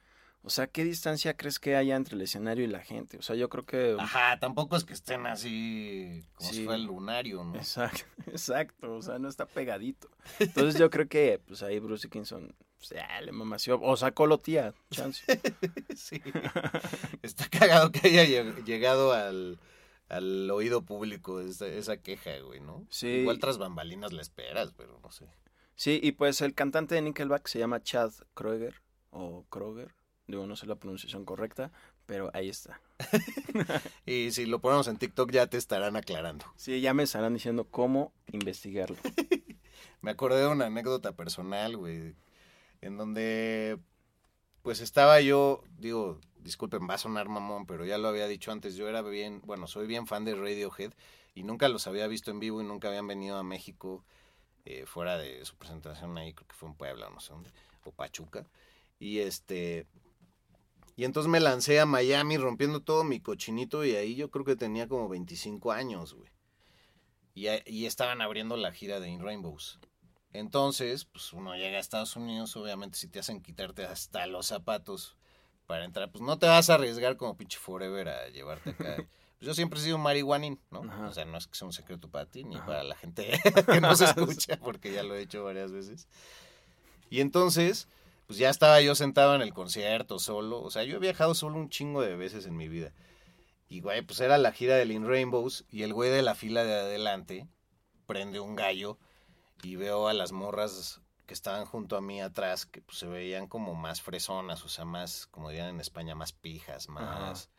o 0.41 0.49
sea, 0.49 0.65
¿qué 0.65 0.83
distancia 0.83 1.37
crees 1.37 1.59
que 1.59 1.75
haya 1.75 1.95
entre 1.95 2.15
el 2.15 2.21
escenario 2.23 2.63
y 2.63 2.67
la 2.67 2.79
gente? 2.79 3.17
O 3.19 3.21
sea, 3.21 3.35
yo 3.35 3.47
creo 3.47 3.63
que... 3.63 3.95
Ajá, 3.99 4.39
tampoco 4.39 4.75
es 4.75 4.83
que 4.85 4.93
estén 4.93 5.27
así 5.27 6.25
como 6.33 6.49
Sí. 6.49 6.55
si 6.55 6.63
fuera 6.65 6.77
el 6.77 6.85
lunario, 6.85 7.43
¿no? 7.43 7.55
Exacto, 7.57 8.05
exacto, 8.25 8.95
o 8.95 9.01
sea, 9.03 9.19
no 9.19 9.29
está 9.29 9.45
pegadito. 9.45 10.09
Entonces 10.39 10.79
yo 10.79 10.89
creo 10.89 11.07
que, 11.07 11.39
pues 11.45 11.61
ahí 11.61 11.77
Bruce 11.77 12.07
Dickinson, 12.07 12.55
pues, 12.79 12.89
ya, 12.89 13.21
le 13.21 13.31
mamació, 13.31 13.79
o 13.79 13.95
sacó 13.95 14.25
lo 14.25 14.39
tía, 14.39 14.73
chance. 14.89 15.23
Sí. 15.95 16.19
Está 17.21 17.47
cagado 17.47 17.91
que 17.91 18.07
haya 18.07 18.23
lleg- 18.25 18.63
llegado 18.63 19.13
al, 19.13 19.59
al 20.11 20.49
oído 20.51 20.83
público 20.83 21.39
esa, 21.39 21.67
esa 21.67 21.97
queja, 21.97 22.37
güey, 22.39 22.59
¿no? 22.59 22.85
Sí. 22.89 23.07
Igual 23.07 23.39
tras 23.39 23.57
bambalinas 23.57 24.11
la 24.13 24.21
esperas, 24.21 24.73
pero 24.75 24.99
no 25.01 25.11
sé. 25.11 25.27
Sí, 25.75 25.99
y 26.03 26.11
pues 26.11 26.41
el 26.41 26.53
cantante 26.53 26.95
de 26.95 27.01
Nickelback 27.01 27.47
se 27.47 27.59
llama 27.59 27.81
Chad 27.81 28.11
Kroeger 28.33 28.81
o 29.09 29.45
Kroger, 29.49 29.95
digo, 30.27 30.45
no 30.45 30.55
sé 30.55 30.67
la 30.67 30.75
pronunciación 30.75 31.25
correcta, 31.25 31.71
pero 32.05 32.29
ahí 32.33 32.49
está. 32.49 32.81
Y 34.05 34.31
si 34.31 34.45
lo 34.45 34.59
ponemos 34.59 34.87
en 34.87 34.97
TikTok 34.97 35.31
ya 35.31 35.47
te 35.47 35.57
estarán 35.57 35.95
aclarando. 35.95 36.45
Sí, 36.55 36.81
ya 36.81 36.93
me 36.93 37.03
estarán 37.03 37.33
diciendo 37.33 37.67
cómo 37.69 38.13
investigarlo. 38.31 38.97
Me 40.01 40.11
acordé 40.11 40.41
de 40.41 40.47
una 40.47 40.65
anécdota 40.65 41.15
personal, 41.15 41.77
güey, 41.77 42.15
en 42.81 42.97
donde 42.97 43.79
pues 44.63 44.81
estaba 44.81 45.21
yo, 45.21 45.63
digo, 45.77 46.19
disculpen, 46.43 46.87
va 46.89 46.95
a 46.95 46.97
sonar 46.97 47.29
mamón, 47.29 47.65
pero 47.65 47.85
ya 47.85 47.97
lo 47.97 48.07
había 48.07 48.27
dicho 48.27 48.51
antes, 48.51 48.75
yo 48.75 48.87
era 48.87 49.01
bien, 49.01 49.41
bueno, 49.45 49.67
soy 49.67 49.87
bien 49.87 50.07
fan 50.07 50.25
de 50.25 50.35
Radiohead 50.35 50.93
y 51.35 51.43
nunca 51.43 51.69
los 51.69 51.87
había 51.87 52.07
visto 52.07 52.31
en 52.31 52.39
vivo 52.39 52.61
y 52.61 52.65
nunca 52.65 52.87
habían 52.87 53.07
venido 53.07 53.37
a 53.37 53.43
México 53.43 54.03
eh, 54.65 54.85
fuera 54.85 55.17
de 55.17 55.43
su 55.45 55.55
presentación 55.55 56.17
ahí, 56.17 56.33
creo 56.33 56.47
que 56.47 56.55
fue 56.55 56.69
en 56.69 56.75
Puebla, 56.75 57.09
no 57.09 57.19
sé 57.19 57.33
dónde, 57.33 57.51
o 57.83 57.91
Pachuca. 57.91 58.45
Y 58.99 59.19
este, 59.19 59.87
y 60.95 61.05
entonces 61.05 61.29
me 61.29 61.39
lancé 61.39 61.79
a 61.79 61.85
Miami 61.85 62.37
rompiendo 62.37 62.81
todo 62.81 63.03
mi 63.03 63.19
cochinito 63.19 63.85
y 63.85 63.95
ahí 63.95 64.15
yo 64.15 64.29
creo 64.29 64.45
que 64.45 64.55
tenía 64.55 64.87
como 64.87 65.09
25 65.09 65.71
años, 65.71 66.13
güey. 66.13 66.29
Y, 67.33 67.47
y 67.65 67.85
estaban 67.85 68.21
abriendo 68.21 68.57
la 68.57 68.71
gira 68.71 68.99
de 68.99 69.09
In 69.09 69.21
Rainbows. 69.21 69.79
Entonces, 70.33 71.05
pues 71.05 71.33
uno 71.33 71.55
llega 71.55 71.77
a 71.77 71.81
Estados 71.81 72.15
Unidos, 72.15 72.55
obviamente 72.55 72.97
si 72.97 73.07
te 73.07 73.19
hacen 73.19 73.41
quitarte 73.41 73.85
hasta 73.85 74.27
los 74.27 74.47
zapatos 74.47 75.17
para 75.71 75.85
entrar, 75.85 76.11
pues 76.11 76.21
no 76.21 76.37
te 76.37 76.47
vas 76.47 76.69
a 76.69 76.73
arriesgar 76.73 77.15
como 77.15 77.37
pinche 77.37 77.57
forever 77.57 78.09
a 78.09 78.27
llevarte 78.27 78.71
acá. 78.71 78.97
Pues 79.39 79.47
yo 79.47 79.53
siempre 79.55 79.79
he 79.79 79.83
sido 79.83 79.97
marihuanín, 79.97 80.59
¿no? 80.69 80.83
Ajá. 80.83 81.07
O 81.07 81.13
sea, 81.13 81.23
no 81.23 81.35
es 81.37 81.47
que 81.47 81.55
sea 81.55 81.65
un 81.65 81.71
secreto 81.73 82.09
para 82.09 82.27
ti 82.27 82.43
ni 82.43 82.57
Ajá. 82.57 82.65
para 82.65 82.83
la 82.83 82.95
gente 82.95 83.31
que 83.71 83.81
no 83.81 83.95
se 83.95 84.03
escucha, 84.03 84.57
porque 84.57 84.91
ya 84.91 85.01
lo 85.01 85.15
he 85.15 85.21
hecho 85.21 85.45
varias 85.45 85.71
veces. 85.71 86.09
Y 87.09 87.21
entonces, 87.21 87.87
pues 88.27 88.37
ya 88.37 88.49
estaba 88.49 88.81
yo 88.81 88.93
sentado 88.93 89.33
en 89.33 89.41
el 89.41 89.51
concierto 89.53 90.19
solo. 90.19 90.61
O 90.61 90.69
sea, 90.69 90.83
yo 90.83 90.97
he 90.97 90.99
viajado 90.99 91.33
solo 91.33 91.55
un 91.55 91.69
chingo 91.69 92.01
de 92.01 92.15
veces 92.17 92.45
en 92.45 92.55
mi 92.55 92.67
vida. 92.67 92.91
Y, 93.67 93.79
güey, 93.79 94.01
pues 94.03 94.19
era 94.19 94.37
la 94.37 94.51
gira 94.51 94.75
del 94.75 94.91
In 94.91 95.07
Rainbows 95.07 95.65
y 95.71 95.83
el 95.83 95.93
güey 95.93 96.11
de 96.11 96.21
la 96.21 96.35
fila 96.35 96.63
de 96.63 96.73
adelante 96.73 97.47
prende 98.05 98.41
un 98.41 98.55
gallo 98.55 98.99
y 99.63 99.75
veo 99.77 100.07
a 100.07 100.13
las 100.13 100.33
morras 100.33 101.01
que 101.31 101.33
estaban 101.33 101.63
junto 101.63 101.95
a 101.95 102.01
mí 102.01 102.21
atrás 102.21 102.65
que 102.65 102.81
pues, 102.81 102.97
se 102.97 103.07
veían 103.07 103.47
como 103.47 103.73
más 103.73 104.01
fresonas, 104.01 104.65
o 104.65 104.67
sea, 104.67 104.83
más, 104.83 105.27
como 105.27 105.49
dirían 105.49 105.69
en 105.69 105.79
España, 105.79 106.13
más 106.13 106.33
pijas, 106.33 106.89
más... 106.89 107.49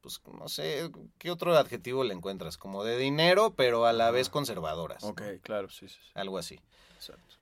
Pues 0.00 0.20
no 0.26 0.48
sé, 0.48 0.90
¿qué 1.18 1.30
otro 1.30 1.56
adjetivo 1.56 2.02
le 2.02 2.14
encuentras? 2.14 2.56
Como 2.58 2.82
de 2.82 2.98
dinero, 2.98 3.54
pero 3.54 3.86
a 3.86 3.92
la 3.92 4.10
vez 4.10 4.28
conservadoras. 4.28 5.04
Ok, 5.04 5.22
claro, 5.40 5.70
sí, 5.70 5.86
sí, 5.86 5.94
sí. 6.02 6.10
Algo 6.14 6.36
así. 6.36 6.58
Exacto. 6.96 7.36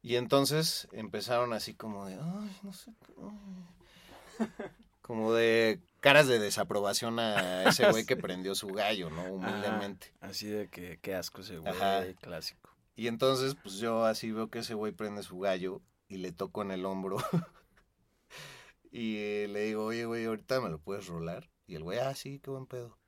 Y 0.00 0.16
entonces 0.16 0.88
empezaron 0.92 1.52
así 1.52 1.74
como 1.74 2.06
de, 2.06 2.14
ay, 2.14 2.56
no 2.62 2.72
sé, 2.72 2.94
ay". 3.18 4.46
como 5.02 5.34
de 5.34 5.82
caras 6.00 6.28
de 6.28 6.38
desaprobación 6.38 7.18
a 7.18 7.64
ese 7.64 7.90
güey 7.90 8.06
que 8.06 8.16
prendió 8.16 8.54
su 8.54 8.68
gallo, 8.68 9.10
¿no? 9.10 9.24
Humildemente. 9.24 10.14
Así 10.22 10.46
de 10.46 10.68
que 10.70 10.98
qué 11.02 11.14
asco 11.14 11.42
ese 11.42 11.58
güey, 11.58 11.74
Ajá. 11.74 12.06
clásico. 12.22 12.75
Y 12.96 13.08
entonces, 13.08 13.54
pues 13.62 13.76
yo 13.76 14.04
así 14.04 14.32
veo 14.32 14.48
que 14.50 14.60
ese 14.60 14.74
güey 14.74 14.92
prende 14.92 15.22
su 15.22 15.38
gallo 15.38 15.82
y 16.08 16.16
le 16.16 16.32
toco 16.32 16.62
en 16.62 16.70
el 16.70 16.86
hombro. 16.86 17.18
y 18.90 19.18
eh, 19.18 19.48
le 19.48 19.64
digo, 19.64 19.84
oye, 19.84 20.06
güey, 20.06 20.24
ahorita 20.24 20.60
me 20.62 20.70
lo 20.70 20.78
puedes 20.78 21.06
rolar. 21.06 21.50
Y 21.66 21.74
el 21.74 21.82
güey, 21.82 21.98
ah, 21.98 22.14
sí, 22.14 22.40
qué 22.40 22.50
buen 22.50 22.66
pedo. 22.66 22.98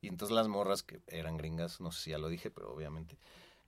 Y 0.00 0.08
entonces 0.08 0.34
las 0.34 0.48
morras 0.48 0.82
que 0.82 1.00
eran 1.06 1.36
gringas, 1.36 1.80
no 1.80 1.92
sé 1.92 2.02
si 2.02 2.10
ya 2.10 2.18
lo 2.18 2.28
dije, 2.28 2.50
pero 2.50 2.72
obviamente, 2.72 3.18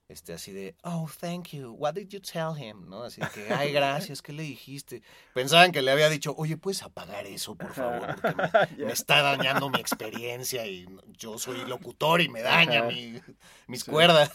este, 0.08 0.32
así 0.32 0.52
de, 0.52 0.74
oh, 0.84 1.06
thank 1.20 1.48
you, 1.48 1.72
what 1.72 1.92
did 1.94 2.08
you 2.08 2.18
tell 2.20 2.54
him? 2.56 2.88
¿No? 2.88 3.02
Así 3.04 3.20
de 3.20 3.28
que, 3.28 3.52
ay, 3.52 3.72
gracias, 3.72 4.22
¿qué 4.22 4.32
le 4.32 4.42
dijiste? 4.42 5.02
Pensaban 5.34 5.70
que 5.70 5.82
le 5.82 5.90
había 5.90 6.08
dicho, 6.08 6.34
oye, 6.38 6.56
¿puedes 6.56 6.82
apagar 6.82 7.26
eso, 7.26 7.54
por 7.54 7.74
favor? 7.74 8.16
Porque 8.20 8.34
me, 8.76 8.86
me 8.86 8.92
está 8.92 9.20
dañando 9.22 9.68
mi 9.68 9.78
experiencia 9.80 10.66
y 10.66 10.86
yo 11.18 11.38
soy 11.38 11.64
locutor 11.66 12.20
y 12.22 12.28
me 12.30 12.40
daña 12.42 12.84
mi- 12.84 13.20
mis 13.66 13.82
Sí. 13.84 13.90
cuerdas. 13.90 14.30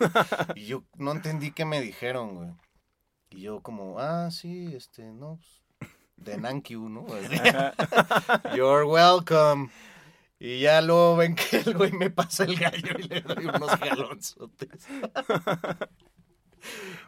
y 0.56 0.66
yo 0.66 0.82
no 0.96 1.12
entendí 1.12 1.52
qué 1.52 1.64
me 1.64 1.80
dijeron, 1.80 2.34
güey. 2.34 2.50
Y 3.30 3.42
yo 3.42 3.60
como, 3.60 3.98
ah, 4.00 4.30
sí, 4.30 4.74
este, 4.74 5.02
no, 5.12 5.38
pues, 5.78 5.92
de 6.16 6.38
Nankyu, 6.38 6.88
¿no? 6.88 7.06
You're 8.56 8.84
welcome. 8.86 9.70
Y 10.38 10.60
ya 10.60 10.82
luego 10.82 11.16
ven 11.16 11.34
que 11.34 11.58
el 11.58 11.74
güey 11.74 11.92
me 11.92 12.10
pasa 12.10 12.44
el 12.44 12.56
gallo 12.56 12.98
y 12.98 13.02
le 13.04 13.20
doy 13.22 13.46
unos 13.46 13.70
jalonzotes. 13.70 14.86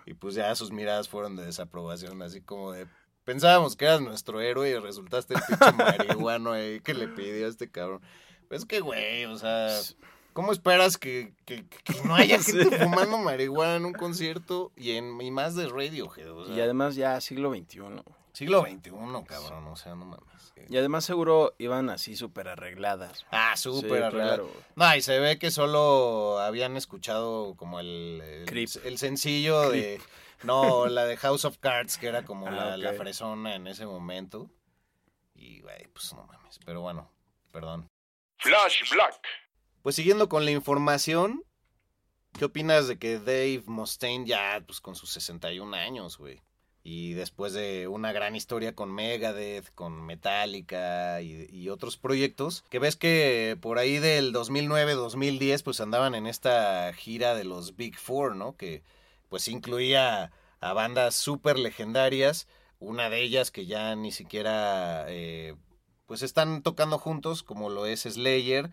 y 0.07 0.15
pues 0.15 0.35
ya 0.35 0.55
sus 0.55 0.71
miradas 0.73 1.09
fueron 1.09 1.37
de 1.37 1.45
desaprobación, 1.45 2.23
así 2.23 2.41
como 2.41 2.73
de... 2.73 2.87
Pensábamos 3.25 3.77
que 3.77 3.85
eras 3.85 4.01
nuestro 4.01 4.41
héroe 4.41 4.71
y 4.71 4.79
resultaste 4.79 5.35
el 5.35 5.41
pinche 5.47 5.73
marihuano 5.73 6.53
ahí 6.53 6.81
que 6.81 6.95
le 6.95 7.09
pidió 7.09 7.45
a 7.45 7.51
este 7.51 7.71
cabrón. 7.71 8.01
Pues 8.49 8.65
que, 8.65 8.81
güey, 8.81 9.27
o 9.27 9.37
sea... 9.37 9.69
¿Cómo 10.33 10.53
esperas 10.53 10.97
que, 10.97 11.35
que- 11.45 11.67
que 11.67 12.01
no 12.05 12.15
haya 12.15 12.39
gente 12.43 12.79
fumando 12.79 13.19
marihuana 13.19 13.77
en 13.77 13.85
un 13.85 13.93
concierto 13.93 14.73
y, 14.77 14.93
en, 14.93 15.21
y 15.21 15.31
más 15.31 15.55
de 15.57 15.67
Radiohead? 15.69 16.31
O 16.31 16.47
sea, 16.47 16.55
Y 16.57 16.61
además 16.61 16.95
ya 16.95 17.21
siglo 17.21 17.53
XXI. 17.53 17.81
Siglo 18.39 18.63
XXI, 18.63 18.91
cabrón, 19.27 19.67
o 19.69 19.77
sea, 19.77 19.95
no 19.95 20.05
mames. 20.07 20.53
Y 20.69 20.77
además 20.77 21.05
seguro 21.05 21.55
iban 21.59 21.89
así 21.91 22.17
súper 22.17 22.49
arregladas. 22.49 23.25
Ah, 23.31 23.55
Sí, 23.57 23.63
súper 23.65 24.03
arreglado. 24.03 24.49
claro. 24.49 24.63
No, 24.77 24.97
y 24.97 25.03
se 25.03 25.19
ve 25.19 25.39
que 25.39 25.51
solo 25.51 26.39
habían 26.41 26.77
escuchado 26.77 27.55
como 27.57 27.81
el, 27.81 28.21
el, 28.25 28.47
Creep. 28.47 28.69
el 28.85 28.99
sencillo 28.99 29.71
de... 29.71 30.01
No, 30.45 30.87
la 30.87 31.05
de 31.05 31.17
House 31.17 31.45
of 31.45 31.59
Cards, 31.59 31.97
que 31.99 32.07
era 32.07 32.25
como 32.25 32.47
Ah, 32.47 32.51
la, 32.53 32.77
la 32.77 32.91
ok. 32.91 32.97
fresona 32.99 33.55
en 33.57 33.67
ese 33.67 33.87
momento. 33.87 34.49
Y, 35.35 35.61
güey, 35.63 35.87
pues 35.93 36.13
no 36.15 36.25
mames. 36.25 36.59
Pero 36.65 36.81
bueno, 36.81 37.11
perdón. 37.53 37.89
Flash 38.39 38.89
Black. 38.93 39.21
Pues 39.83 39.97
siguiendo 39.97 40.29
con 40.29 40.45
la 40.45 40.51
información, 40.53 41.43
¿qué 42.39 42.45
opinas 42.45 42.87
de 42.89 42.99
que 42.99 43.19
Dave 43.19 43.63
Mustaine 43.67 44.27
ya, 44.27 44.63
pues 44.67 44.81
con 44.81 44.95
sus 44.95 45.11
61 45.11 45.75
años, 45.77 46.19
güey? 46.19 46.41
Y 46.91 47.13
después 47.13 47.53
de 47.53 47.87
una 47.87 48.13
gran 48.13 48.35
historia 48.35 48.75
con 48.75 48.91
Megadeth, 48.95 49.75
con 49.75 50.07
Metallica 50.07 51.21
y, 51.21 51.69
otros 51.69 51.99
proyectos, 51.99 52.65
que 52.71 52.79
ves 52.79 52.97
que 52.97 53.59
por 53.61 53.77
ahí 53.79 53.99
del 53.99 54.33
2009-2010 54.33 55.63
pues 55.65 55.83
andaban 55.83 56.15
en 56.15 56.27
esta 56.27 56.91
gira 56.95 57.35
de 57.35 57.45
los 57.45 57.77
Big 57.77 57.99
Four, 57.99 58.37
¿no? 58.37 58.57
Que 58.57 58.83
pues 59.29 59.49
incluía 59.49 60.33
a 60.61 60.73
bandas 60.73 61.15
súper 61.15 61.59
legendarias, 61.59 62.49
una 62.79 63.11
de 63.11 63.21
ellas 63.21 63.51
que 63.51 63.67
ya 63.67 63.95
ni 63.95 64.11
siquiera 64.11 65.05
eh, 65.09 65.57
pues 66.07 66.23
están 66.23 66.63
tocando 66.63 66.99
juntos, 66.99 67.43
como 67.43 67.69
lo 67.69 67.85
es 67.85 68.05
Slayer, 68.05 68.71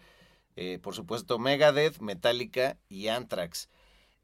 eh, 0.55 0.79
por 0.81 0.95
supuesto 0.95 1.37
Megadeth, 1.37 1.99
Metallica 1.99 2.77
y 2.87 3.09
Anthrax. 3.09 3.67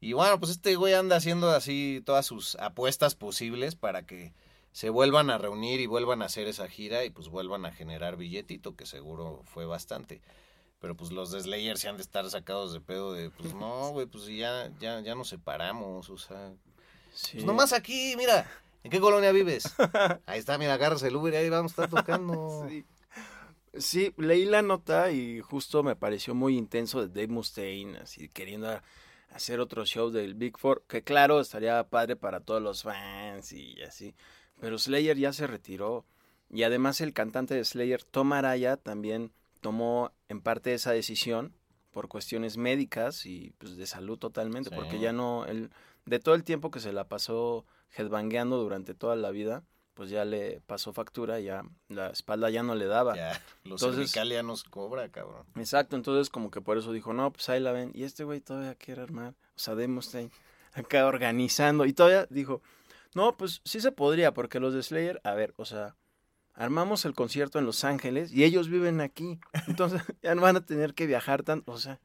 Y 0.02 0.14
bueno, 0.14 0.38
pues 0.40 0.50
este 0.50 0.74
güey 0.74 0.94
anda 0.94 1.14
haciendo 1.16 1.50
así 1.52 2.02
todas 2.04 2.26
sus 2.26 2.56
apuestas 2.56 3.14
posibles 3.14 3.76
para 3.76 4.04
que 4.04 4.32
se 4.72 4.90
vuelvan 4.90 5.30
a 5.30 5.38
reunir 5.38 5.80
y 5.80 5.86
vuelvan 5.86 6.22
a 6.22 6.24
hacer 6.24 6.48
esa 6.48 6.66
gira 6.68 7.04
y 7.04 7.10
pues 7.10 7.28
vuelvan 7.28 7.64
a 7.66 7.72
generar 7.72 8.16
billetito, 8.16 8.74
que 8.74 8.84
seguro 8.84 9.42
fue 9.44 9.64
bastante. 9.64 10.20
Pero 10.80 10.96
pues 10.96 11.12
los 11.12 11.30
de 11.30 11.40
Slayer 11.40 11.78
se 11.78 11.88
han 11.88 11.96
de 11.98 12.02
estar 12.02 12.28
sacados 12.28 12.72
de 12.72 12.80
pedo 12.80 13.12
de, 13.12 13.30
pues 13.30 13.54
no, 13.54 13.90
güey, 13.90 14.06
pues 14.06 14.26
ya, 14.26 14.72
ya, 14.80 15.00
ya 15.00 15.14
nos 15.14 15.28
separamos, 15.28 16.10
o 16.10 16.18
sea, 16.18 16.52
Sí. 17.14 17.32
pues 17.34 17.44
nomás 17.44 17.72
aquí, 17.72 18.14
mira, 18.16 18.50
¿en 18.82 18.90
qué 18.90 18.98
colonia 18.98 19.30
vives? 19.30 19.64
Ahí 20.26 20.40
está, 20.40 20.58
mira, 20.58 20.74
agarras 20.74 21.02
el 21.04 21.14
Uber 21.14 21.32
y 21.34 21.36
ahí 21.36 21.48
vamos 21.48 21.78
a 21.78 21.84
estar 21.84 21.90
tocando. 22.00 22.66
Sí. 22.68 22.84
Sí, 23.74 24.12
leí 24.18 24.44
la 24.44 24.60
nota 24.60 25.12
y 25.12 25.40
justo 25.40 25.82
me 25.82 25.96
pareció 25.96 26.34
muy 26.34 26.58
intenso 26.58 27.00
de 27.00 27.08
Dave 27.08 27.28
Mustaine, 27.32 27.96
así 27.98 28.28
queriendo 28.28 28.68
a- 28.68 28.82
hacer 29.34 29.60
otro 29.60 29.84
show 29.86 30.10
del 30.10 30.34
Big 30.34 30.58
Four, 30.58 30.84
que 30.88 31.02
claro, 31.02 31.40
estaría 31.40 31.82
padre 31.88 32.16
para 32.16 32.40
todos 32.40 32.62
los 32.62 32.82
fans 32.82 33.52
y 33.52 33.80
así, 33.82 34.14
pero 34.60 34.78
Slayer 34.78 35.16
ya 35.16 35.32
se 35.32 35.46
retiró 35.46 36.04
y 36.50 36.64
además 36.64 37.00
el 37.00 37.12
cantante 37.12 37.54
de 37.54 37.64
Slayer, 37.64 38.04
Tom 38.04 38.32
Araya, 38.32 38.76
también 38.76 39.32
tomó 39.60 40.12
en 40.28 40.40
parte 40.40 40.74
esa 40.74 40.92
decisión 40.92 41.54
por 41.92 42.08
cuestiones 42.08 42.56
médicas 42.56 43.26
y 43.26 43.52
pues 43.58 43.76
de 43.76 43.86
salud 43.86 44.18
totalmente, 44.18 44.70
Sí. 44.70 44.74
porque 44.76 44.98
ya 44.98 45.12
no, 45.12 45.46
él, 45.46 45.70
de 46.04 46.18
todo 46.18 46.34
el 46.34 46.44
tiempo 46.44 46.70
que 46.70 46.80
se 46.80 46.92
la 46.92 47.08
pasó 47.08 47.64
headbangueando 47.96 48.56
durante 48.58 48.94
toda 48.94 49.16
la 49.16 49.30
vida, 49.30 49.62
pues 49.94 50.10
ya 50.10 50.24
le 50.24 50.60
pasó 50.66 50.92
factura, 50.92 51.40
ya 51.40 51.64
la 51.88 52.08
espalda 52.08 52.50
ya 52.50 52.62
no 52.62 52.74
le 52.74 52.86
daba. 52.86 53.14
Ya, 53.16 53.40
los 53.64 53.82
Entonces- 53.82 54.12
ya 54.12 54.42
nos 54.42 54.64
cobra, 54.64 55.08
cabrón. 55.10 55.46
Exacto, 55.56 55.96
entonces 55.96 56.30
como 56.30 56.50
que 56.50 56.60
por 56.60 56.78
eso 56.78 56.92
dijo, 56.92 57.12
no, 57.12 57.32
pues 57.32 57.48
ahí 57.48 57.60
la 57.60 57.72
ven. 57.72 57.90
Y 57.94 58.04
este 58.04 58.24
güey 58.24 58.40
todavía 58.40 58.74
quiere 58.74 59.02
armar, 59.02 59.34
o 59.54 59.58
sea, 59.58 59.74
Dave 59.74 59.88
Mustaine, 59.88 60.30
acá 60.72 61.06
organizando. 61.06 61.84
Y 61.84 61.92
todavía 61.92 62.26
dijo, 62.30 62.62
no, 63.14 63.36
pues 63.36 63.60
sí 63.64 63.80
se 63.80 63.92
podría, 63.92 64.32
porque 64.32 64.60
los 64.60 64.72
de 64.74 64.82
Slayer, 64.82 65.20
a 65.24 65.34
ver, 65.34 65.52
o 65.56 65.64
sea, 65.66 65.96
armamos 66.54 67.04
el 67.04 67.14
concierto 67.14 67.58
en 67.58 67.66
Los 67.66 67.84
Ángeles 67.84 68.32
y 68.32 68.44
ellos 68.44 68.68
viven 68.68 69.00
aquí. 69.00 69.38
Entonces 69.68 70.02
ya 70.22 70.34
no 70.34 70.42
van 70.42 70.56
a 70.56 70.64
tener 70.66 70.94
que 70.94 71.06
viajar 71.06 71.42
tanto. 71.42 71.72
O 71.72 71.78
sea, 71.78 72.00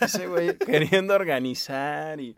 ese 0.00 0.26
güey 0.28 0.56
queriendo 0.58 1.14
organizar 1.14 2.20
y 2.20 2.36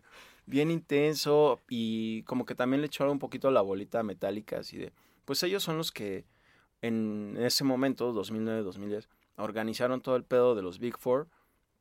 bien 0.49 0.71
intenso 0.71 1.61
y 1.69 2.23
como 2.23 2.45
que 2.45 2.55
también 2.55 2.81
le 2.81 2.87
echó 2.87 3.09
un 3.09 3.19
poquito 3.19 3.51
la 3.51 3.61
bolita 3.61 4.01
metálica 4.03 4.59
así 4.59 4.77
de, 4.77 4.91
pues 5.25 5.43
ellos 5.43 5.63
son 5.63 5.77
los 5.77 5.91
que 5.91 6.25
en 6.81 7.37
ese 7.39 7.63
momento, 7.63 8.13
2009-2010, 8.13 9.07
organizaron 9.37 10.01
todo 10.01 10.15
el 10.15 10.23
pedo 10.23 10.55
de 10.55 10.61
los 10.61 10.79
Big 10.79 10.97
Four, 10.97 11.27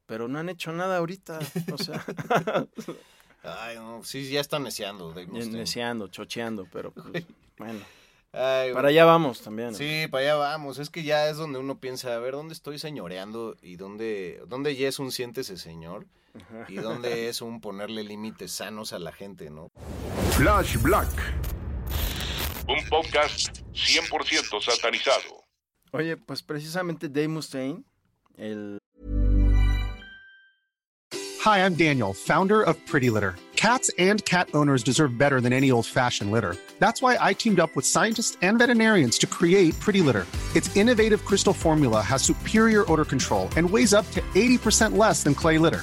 pero 0.06 0.28
no 0.28 0.38
han 0.38 0.48
hecho 0.48 0.72
nada 0.72 0.98
ahorita. 0.98 1.38
O 1.72 1.78
sea, 1.78 2.04
Ay, 3.42 3.76
no, 3.76 4.02
sí, 4.02 4.28
ya 4.28 4.40
están. 4.40 4.64
Dave 4.64 5.26
Mustaine. 5.26 5.58
neceando, 5.58 6.08
chocheando, 6.08 6.66
pero 6.72 6.92
pues, 6.92 7.24
bueno. 7.56 7.80
Ay, 8.32 8.72
Para 8.72 8.88
allá 8.88 9.04
vamos 9.04 9.40
también. 9.40 9.74
Sí, 9.74 10.06
para 10.10 10.24
allá 10.24 10.34
vamos. 10.34 10.78
Es 10.78 10.90
que 10.90 11.02
ya 11.02 11.30
es 11.30 11.36
donde 11.36 11.58
uno 11.58 11.78
piensa, 11.78 12.14
a 12.14 12.18
ver, 12.18 12.34
¿dónde 12.34 12.52
estoy 12.52 12.78
señoreando? 12.78 13.56
¿Y 13.62 13.76
dónde, 13.76 14.42
dónde 14.46 14.76
ya 14.76 14.88
es 14.88 14.98
un 14.98 15.12
siéntese 15.12 15.56
señor? 15.56 16.06
¿Y 16.68 16.76
dónde 16.76 17.28
es 17.28 17.40
un 17.42 17.60
ponerle 17.60 18.04
límites 18.04 18.52
sanos 18.52 18.92
a 18.92 18.98
la 18.98 19.12
gente, 19.12 19.50
no? 19.50 19.70
Flash 20.32 20.76
Black. 20.78 21.08
Un 22.68 22.86
podcast 22.88 23.60
100% 23.72 24.62
satanizado. 24.62 25.44
Oye, 25.92 26.16
pues 26.16 26.42
precisamente 26.42 27.08
Dave 27.08 27.28
Mustaine, 27.28 27.84
el 28.36 28.78
Hi, 31.40 31.58
I'm 31.64 31.74
Daniel, 31.74 32.12
founder 32.12 32.62
of 32.62 32.76
Pretty 32.86 33.10
Litter. 33.10 33.36
Cats 33.56 33.90
and 33.98 34.24
cat 34.24 34.48
owners 34.54 34.84
deserve 34.84 35.16
better 35.16 35.40
than 35.40 35.52
any 35.52 35.70
old 35.70 35.86
fashioned 35.86 36.30
litter. 36.30 36.56
That's 36.78 37.00
why 37.00 37.16
I 37.18 37.32
teamed 37.32 37.58
up 37.58 37.74
with 37.74 37.86
scientists 37.86 38.36
and 38.42 38.58
veterinarians 38.58 39.18
to 39.18 39.26
create 39.26 39.78
Pretty 39.80 40.00
Litter. 40.00 40.26
Its 40.54 40.76
innovative 40.76 41.24
crystal 41.24 41.52
formula 41.52 42.00
has 42.02 42.22
superior 42.22 42.84
odor 42.92 43.04
control 43.04 43.48
and 43.56 43.68
weighs 43.68 43.94
up 43.94 44.08
to 44.12 44.20
80% 44.34 44.96
less 44.96 45.22
than 45.22 45.34
clay 45.34 45.58
litter. 45.58 45.82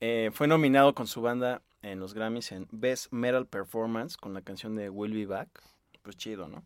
eh, 0.00 0.30
fue 0.32 0.46
nominado 0.46 0.94
con 0.94 1.06
su 1.06 1.20
banda 1.20 1.62
en 1.82 2.00
los 2.00 2.14
Grammys 2.14 2.52
en 2.52 2.66
Best 2.70 3.12
Metal 3.12 3.46
Performance 3.46 4.16
con 4.16 4.34
la 4.34 4.42
canción 4.42 4.76
de 4.76 4.90
Will 4.90 5.14
Be 5.14 5.26
Back. 5.26 5.48
Pues 6.02 6.16
chido, 6.16 6.48
¿no? 6.48 6.64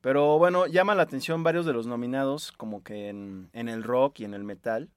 Pero 0.00 0.36
bueno, 0.38 0.66
llama 0.66 0.96
la 0.96 1.04
atención 1.04 1.44
varios 1.44 1.64
de 1.64 1.72
los 1.72 1.86
nominados, 1.86 2.50
como 2.52 2.82
que 2.82 3.08
en, 3.08 3.50
en 3.52 3.68
el 3.68 3.84
rock 3.84 4.20
y 4.20 4.24
en 4.24 4.34
el 4.34 4.42
metal, 4.42 4.90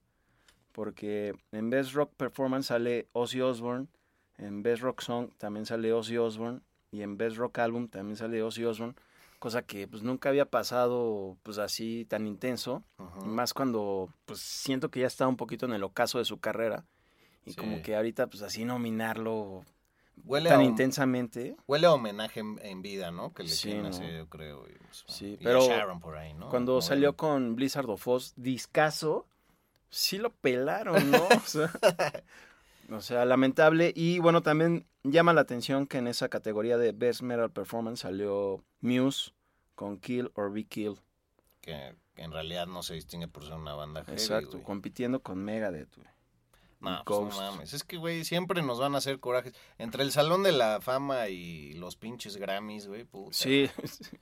porque 0.71 1.35
en 1.51 1.69
Best 1.69 1.93
Rock 1.93 2.11
Performance 2.17 2.67
sale 2.67 3.07
Ozzy 3.13 3.39
Osbourne, 3.39 3.87
en 4.37 4.63
Best 4.63 4.81
Rock 4.81 5.01
Song 5.01 5.29
también 5.37 5.67
sale 5.67 5.93
Ozzy 5.93 6.17
Osbourne, 6.17 6.61
y 6.91 7.03
en 7.03 7.17
Best 7.17 7.37
Rock 7.37 7.59
Album 7.59 7.87
también 7.87 8.17
sale 8.17 8.41
Ozzy 8.41 8.65
Osbourne, 8.65 8.95
cosa 9.37 9.61
que 9.61 9.87
pues 9.87 10.01
nunca 10.01 10.29
había 10.29 10.49
pasado 10.49 11.37
pues 11.43 11.59
así 11.59 12.05
tan 12.09 12.25
intenso, 12.25 12.83
más 13.23 13.53
cuando 13.53 14.09
pues 14.25 14.39
siento 14.39 14.89
que 14.89 15.01
ya 15.01 15.07
está 15.07 15.27
un 15.27 15.37
poquito 15.37 15.67
en 15.67 15.73
el 15.73 15.83
ocaso 15.83 16.17
de 16.17 16.25
su 16.25 16.39
carrera, 16.39 16.83
y 17.45 17.51
Sí. 17.51 17.55
como 17.57 17.81
que 17.81 17.95
ahorita 17.95 18.27
pues 18.27 18.41
así 18.43 18.65
nominarlo 18.65 19.63
Huele 20.23 20.49
tan 20.49 20.61
a, 20.61 20.63
intensamente. 20.63 21.55
huele 21.67 21.87
a 21.87 21.93
homenaje 21.93 22.39
en, 22.39 22.57
en 22.63 22.81
vida, 22.81 23.11
¿no? 23.11 23.33
Que 23.33 23.43
le 23.43 23.49
Sí, 23.49 23.73
¿no? 23.73 23.89
hacer, 23.89 24.15
yo 24.17 24.29
creo. 24.29 24.65
y, 24.67 24.73
pues, 24.77 25.03
Sí, 25.07 25.31
y 25.39 25.43
a 25.43 25.43
pero 25.43 25.61
Sharon 25.67 25.99
por 25.99 26.17
ahí, 26.17 26.33
¿no? 26.33 26.49
cuando 26.49 26.81
salió 26.81 27.15
con 27.15 27.55
Blizzard 27.55 27.89
of 27.89 28.07
Oz, 28.07 28.33
discaso, 28.37 29.25
sí 29.89 30.17
lo 30.17 30.31
pelaron, 30.31 31.11
¿no? 31.11 31.17
O 31.35 31.39
sea, 31.47 31.71
o 32.91 33.01
sea, 33.01 33.25
lamentable. 33.25 33.91
Y 33.95 34.19
bueno, 34.19 34.41
también 34.41 34.85
llama 35.03 35.33
la 35.33 35.41
atención 35.41 35.85
que 35.87 35.97
en 35.97 36.07
esa 36.07 36.29
categoría 36.29 36.77
de 36.77 36.91
Best 36.91 37.21
Metal 37.21 37.51
Performance 37.51 37.99
salió 38.01 38.63
Muse 38.81 39.31
con 39.75 39.97
Kill 39.99 40.31
or 40.35 40.51
Be 40.53 40.63
Killed. 40.65 40.97
que, 41.61 41.93
en 42.15 42.31
realidad 42.31 42.65
no 42.67 42.81
se 42.83 42.93
distingue 42.93 43.27
por 43.27 43.43
ser 43.43 43.55
una 43.55 43.73
banda 43.73 44.03
heavy, 44.05 44.13
Exacto, 44.17 44.63
compitiendo 44.63 45.21
con 45.21 45.43
Megadeth, 45.43 45.93
güey. 45.97 46.07
No, 46.91 47.03
pues 47.05 47.35
no 47.35 47.51
mames. 47.51 47.73
Es 47.73 47.83
que, 47.83 47.97
güey, 47.97 48.23
siempre 48.25 48.61
nos 48.61 48.79
van 48.79 48.95
a 48.95 48.99
hacer 48.99 49.19
corajes. 49.19 49.53
Entre 49.77 50.03
el 50.03 50.11
Salón 50.11 50.43
de 50.43 50.51
la 50.51 50.81
Fama 50.81 51.29
y 51.29 51.73
los 51.73 51.95
pinches 51.95 52.37
Grammys, 52.37 52.87
güey, 52.87 53.03
puta. 53.03 53.35
Sí. 53.35 53.69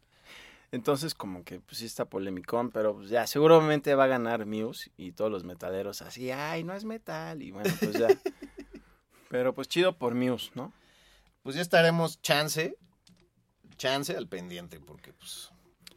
Entonces, 0.71 1.13
como 1.13 1.43
que 1.43 1.59
pues 1.59 1.77
sí 1.77 1.85
está 1.85 2.05
polémico, 2.05 2.67
pero 2.73 2.95
pues 2.95 3.09
ya 3.09 3.27
seguramente 3.27 3.93
va 3.93 4.05
a 4.05 4.07
ganar 4.07 4.47
Muse 4.47 4.91
y 4.97 5.11
todos 5.11 5.29
los 5.29 5.43
metaleros 5.43 6.01
así, 6.01 6.31
ay, 6.31 6.63
no 6.63 6.73
es 6.73 6.83
metal, 6.83 7.43
y 7.43 7.51
bueno, 7.51 7.71
pues 7.79 7.93
ya. 7.93 8.07
pero 9.29 9.53
pues 9.53 9.67
chido 9.67 9.95
por 9.99 10.15
Muse, 10.15 10.49
¿no? 10.55 10.73
Pues 11.43 11.55
ya 11.55 11.61
estaremos 11.61 12.19
chance, 12.23 12.75
chance 13.77 14.17
al 14.17 14.27
pendiente, 14.27 14.79
porque 14.79 15.13
pues 15.13 15.53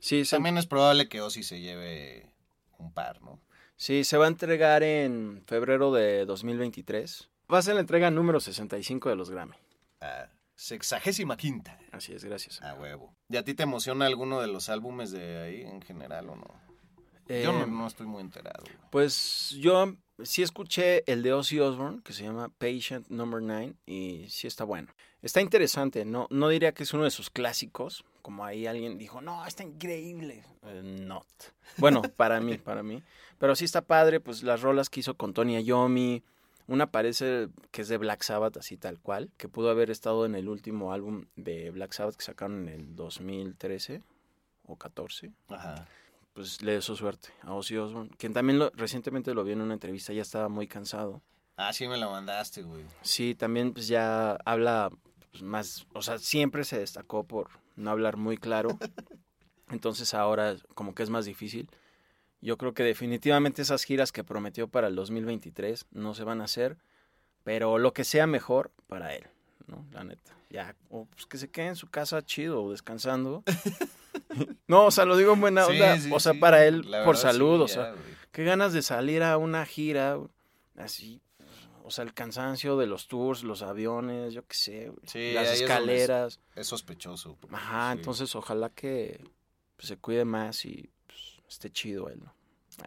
Sí, 0.07 0.22
también 0.22 0.57
es 0.57 0.66
probable 0.66 1.09
que 1.09 1.20
Ozzy 1.20 1.42
se 1.42 1.61
lleve 1.61 2.31
un 2.79 2.92
par, 2.92 3.20
¿no? 3.22 3.40
Sí, 3.77 4.05
se 4.05 4.17
va 4.17 4.25
a 4.27 4.29
entregar 4.29 4.83
en 4.83 5.43
febrero 5.47 5.93
de 5.93 6.25
2023. 6.27 7.29
Va 7.53 7.59
a 7.59 7.62
ser 7.62 7.75
la 7.75 7.81
entrega 7.81 8.11
número 8.11 8.41
65 8.41 9.09
de 9.09 9.17
los 9.17 9.31
Grammy. 9.31 9.55
Ah, 10.01 10.27
sexagésima 10.55 11.37
quinta. 11.37 11.79
Así 11.93 12.12
es, 12.12 12.25
gracias. 12.25 12.61
A 12.62 12.75
huevo. 12.75 13.15
¿Y 13.29 13.37
a 13.37 13.45
ti 13.45 13.55
te 13.55 13.62
emociona 13.62 14.07
alguno 14.07 14.41
de 14.41 14.49
los 14.49 14.69
álbumes 14.69 15.11
de 15.12 15.39
ahí 15.43 15.62
en 15.62 15.81
general 15.83 16.29
o 16.31 16.37
no? 16.37 16.47
Yo 17.29 17.53
no, 17.53 17.65
Eh, 17.65 17.67
no 17.67 17.87
estoy 17.87 18.07
muy 18.07 18.21
enterado. 18.23 18.65
Pues 18.91 19.51
yo 19.61 19.95
sí 20.22 20.42
escuché 20.42 21.11
el 21.11 21.22
de 21.22 21.33
Ozzy 21.33 21.61
Osbourne, 21.61 22.00
que 22.02 22.12
se 22.12 22.24
llama 22.24 22.50
Patient 22.59 23.09
Number 23.09 23.42
9, 23.42 23.74
y 23.87 24.26
sí 24.29 24.46
está 24.46 24.64
bueno. 24.64 24.88
Está 25.22 25.40
interesante, 25.40 26.05
no, 26.05 26.26
no 26.31 26.48
diría 26.48 26.72
que 26.72 26.85
es 26.85 26.94
uno 26.94 27.05
de 27.05 27.11
sus 27.11 27.31
clásicos, 27.31 28.05
como 28.22 28.44
ahí 28.44 28.66
alguien 28.66 28.98
dijo, 28.98 29.20
no, 29.20 29.44
está 29.46 29.62
increíble. 29.62 30.44
Eh, 30.64 30.83
not. 30.83 31.26
Bueno, 31.79 32.02
para 32.16 32.40
mí, 32.40 32.59
para 32.59 32.83
mí. 32.83 33.02
Pero 33.38 33.55
sí 33.55 33.64
está 33.64 33.83
padre, 33.83 34.20
pues 34.20 34.42
las 34.42 34.62
rolas 34.62 34.90
que 34.90 35.00
hizo 35.00 35.14
con 35.14 35.35
Tony 35.35 35.61
Iommi, 35.62 36.22
Una 36.68 36.90
parece 36.90 37.48
que 37.70 37.83
es 37.83 37.88
de 37.88 37.98
Black 37.98 38.22
Sabbath, 38.22 38.57
así 38.57 38.76
tal 38.76 38.98
cual, 38.98 39.31
que 39.37 39.48
pudo 39.48 39.70
haber 39.70 39.90
estado 39.90 40.26
en 40.26 40.35
el 40.35 40.48
último 40.48 40.92
álbum 40.92 41.26
de 41.37 41.70
Black 41.70 41.92
Sabbath 41.92 42.16
que 42.16 42.24
sacaron 42.24 42.68
en 42.68 42.81
el 42.81 42.96
2013 42.96 44.02
o 44.66 44.76
14. 44.76 45.31
Ajá. 45.48 45.87
Pues 46.37 46.61
le 46.61 46.72
deseo 46.72 46.94
suerte 46.94 47.31
a 47.40 47.55
Ozzy 47.55 47.79
Osbourne, 47.79 48.11
quien 48.18 48.35
también 48.35 48.59
lo, 48.59 48.68
recientemente 48.75 49.33
lo 49.33 49.42
vi 49.42 49.53
en 49.53 49.62
una 49.62 49.72
entrevista, 49.72 50.12
ya 50.12 50.20
estaba 50.20 50.51
muy 50.51 50.66
cansado. 50.66 51.22
Ah, 51.57 51.72
sí 51.72 51.88
me 51.88 51.96
la 51.96 52.11
mandaste, 52.11 52.61
güey. 52.61 52.85
Sí, 53.01 53.35
también 53.35 53.72
pues 53.72 53.88
ya 53.88 54.33
habla 54.44 54.90
pues, 55.31 55.42
más, 55.42 55.87
o 55.94 56.03
sea, 56.03 56.18
siempre 56.18 56.64
se 56.64 56.79
destacó 56.79 57.25
por 57.25 57.49
no 57.75 57.90
hablar 57.90 58.18
muy 58.18 58.37
claro. 58.37 58.68
Entonces 59.70 60.12
ahora 60.12 60.57
como 60.75 60.94
que 60.94 61.05
es 61.05 61.09
más 61.09 61.25
difícil. 61.25 61.70
Yo 62.42 62.59
creo 62.59 62.75
que 62.75 62.83
definitivamente 62.83 63.62
esas 63.62 63.85
giras 63.85 64.12
que 64.12 64.22
prometió 64.22 64.68
para 64.68 64.88
el 64.88 64.94
2023 64.94 65.87
no 65.92 66.12
se 66.12 66.25
van 66.25 66.42
a 66.42 66.44
hacer, 66.44 66.77
pero 67.44 67.79
lo 67.79 67.94
que 67.94 68.05
sea 68.05 68.27
mejor 68.27 68.72
para 68.88 69.14
él, 69.14 69.27
¿no? 69.66 69.87
La 69.90 70.05
neta. 70.05 70.36
Ya, 70.57 70.75
o 70.88 71.05
pues 71.05 71.27
que 71.27 71.37
se 71.37 71.51
quede 71.51 71.66
en 71.66 71.77
su 71.77 71.88
casa 71.90 72.25
chido 72.25 72.62
o 72.62 72.71
descansando. 72.71 73.45
no, 74.69 74.87
o 74.87 74.90
sea, 74.90 75.05
lo 75.05 75.16
digo 75.19 75.35
en 75.35 75.40
buena 75.42 75.66
onda, 75.66 75.99
sí, 75.99 76.11
o 76.11 76.19
sea, 76.19 76.33
sí. 76.33 76.38
para 76.38 76.64
él 76.64 76.90
La 76.90 77.05
por 77.05 77.14
verdad, 77.16 77.31
salud, 77.33 77.61
o 77.61 77.69
sea, 77.69 77.95
qué 78.33 78.42
ganas 78.42 78.73
de 78.73 78.81
salir 78.81 79.23
a 79.23 79.37
una 79.37 79.66
gira 79.66 80.19
así, 80.79 81.21
o 81.85 81.90
sea, 81.90 82.05
el 82.05 82.14
cansancio 82.14 82.79
de 82.79 82.87
los 82.87 83.07
tours, 83.07 83.42
los 83.42 83.61
aviones, 83.61 84.33
yo 84.33 84.47
qué 84.47 84.57
sé, 84.57 84.92
las 85.35 85.49
es 85.49 85.53
es- 85.57 85.61
escaleras. 85.61 86.40
Es 86.55 86.66
sospechoso. 86.69 87.37
porque, 87.38 87.55
Ajá, 87.55 87.92
entonces 87.92 88.35
ojalá 88.35 88.71
que 88.71 89.23
pues, 89.77 89.88
se 89.88 89.99
cuide 89.99 90.25
más 90.25 90.64
y 90.64 90.90
pues, 91.07 91.21
esté 91.49 91.71
chido 91.71 92.09
él, 92.09 92.21
¿no? 92.25 92.35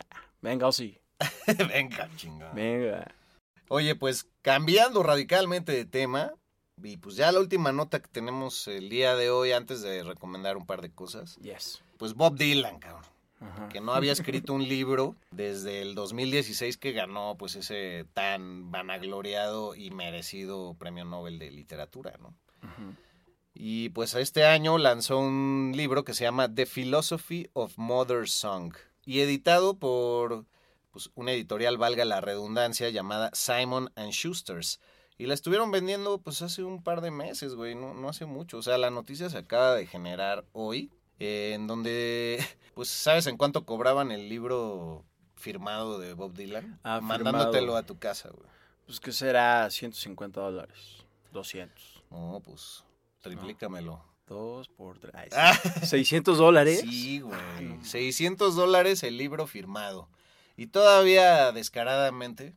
Ah, 0.10 0.22
venga, 0.42 0.68
o 0.68 0.72
sí, 0.72 1.00
Venga, 1.70 2.10
chingada. 2.16 2.54
venga. 2.54 3.14
Oye, 3.68 3.96
pues 3.96 4.28
cambiando 4.42 5.04
radicalmente 5.04 5.72
de 5.72 5.86
tema, 5.86 6.34
y 6.84 6.98
pues 6.98 7.16
ya 7.16 7.32
la 7.32 7.40
última 7.40 7.72
nota 7.72 8.00
que 8.02 8.08
tenemos 8.08 8.68
el 8.68 8.90
día 8.90 9.16
de 9.16 9.30
hoy, 9.30 9.52
antes 9.52 9.82
de 9.82 10.04
recomendar 10.04 10.58
un 10.58 10.66
par 10.66 10.82
de 10.82 10.92
cosas, 10.92 11.36
Yes. 11.38 11.82
pues 11.98 12.14
Bob 12.14 12.36
Dylan, 12.38 12.80
cabrón, 12.80 13.04
Ajá. 13.42 13.70
que 13.70 13.82
no 13.82 13.94
había 13.94 14.12
escrito 14.12 14.54
un 14.54 14.64
libro 14.68 15.16
desde 15.32 15.82
el 15.82 15.96
2016 15.96 16.78
que 16.78 16.92
ganó 16.92 17.36
pues 17.38 17.56
ese 17.56 18.06
tan 18.14 18.72
vanagloriado 18.72 19.76
y 19.76 19.92
merecido 19.92 20.76
premio 20.80 21.06
Nobel 21.06 21.40
de 21.40 21.52
literatura, 21.52 22.16
¿no? 22.20 22.34
Y 23.54 23.90
pues 23.90 24.14
este 24.16 24.46
año 24.46 24.78
lanzó 24.78 25.20
un 25.20 25.74
libro 25.76 26.04
que 26.06 26.14
se 26.14 26.24
llama 26.24 26.54
The 26.54 26.66
Philosophy 26.66 27.50
of 27.54 27.78
Mother 27.78 28.30
Song 28.30 28.74
y 29.06 29.20
editado 29.22 29.78
por 29.78 30.46
pues, 30.92 31.10
una 31.16 31.32
editorial, 31.34 31.78
valga 31.78 32.06
la 32.06 32.22
redundancia, 32.22 32.90
llamada 32.90 33.32
Simon 33.34 33.92
and 33.96 34.12
Schusters. 34.12 34.80
Y 35.20 35.28
la 35.28 35.36
estuvieron 35.36 35.70
vendiendo 35.70 36.18
pues 36.20 36.42
hace 36.42 36.64
un 36.64 36.82
par 36.82 37.02
de 37.02 37.12
meses, 37.12 37.54
güey, 37.54 37.76
no, 37.76 37.94
no 37.94 38.10
hace 38.10 38.26
mucho. 38.26 38.58
O 38.58 38.62
sea, 38.64 38.78
la 38.80 38.90
noticia 38.90 39.30
se 39.30 39.38
acaba 39.38 39.76
de 39.76 39.86
generar 39.86 40.46
hoy, 40.54 40.90
eh, 41.20 41.52
en 41.54 41.68
donde, 41.68 42.40
pues, 42.74 42.88
¿sabes 42.90 43.28
en 43.28 43.38
cuánto 43.38 43.66
cobraban 43.66 44.12
el 44.12 44.30
libro 44.30 45.04
firmado 45.36 46.00
de 46.00 46.14
Bob 46.14 46.34
Dylan? 46.34 46.80
Ah, 46.84 47.02
Mandándotelo 47.02 47.52
firmado. 47.60 47.78
a 47.78 47.84
tu 47.86 48.00
casa, 48.00 48.30
güey. 48.30 48.48
Pues 48.86 49.00
que 49.00 49.12
será 49.12 49.70
150 49.70 50.40
dólares, 50.42 51.04
200. 51.34 52.04
No, 52.10 52.42
pues, 52.44 52.84
triplícamelo. 53.22 54.04
Dos 54.26 54.70
por 54.70 55.00
tres. 55.00 55.14
ay, 55.16 55.28
Ah. 55.36 55.54
sí. 55.82 55.88
600 56.06 56.38
dólares. 56.38 56.82
Sí, 56.82 57.20
güey. 57.20 57.36
Ah, 57.38 57.60
no. 57.62 57.84
600 57.84 58.56
dólares 58.56 59.04
el 59.04 59.18
libro 59.18 59.48
firmado. 59.48 60.08
Y 60.56 60.68
todavía 60.68 61.52
descaradamente, 61.52 62.54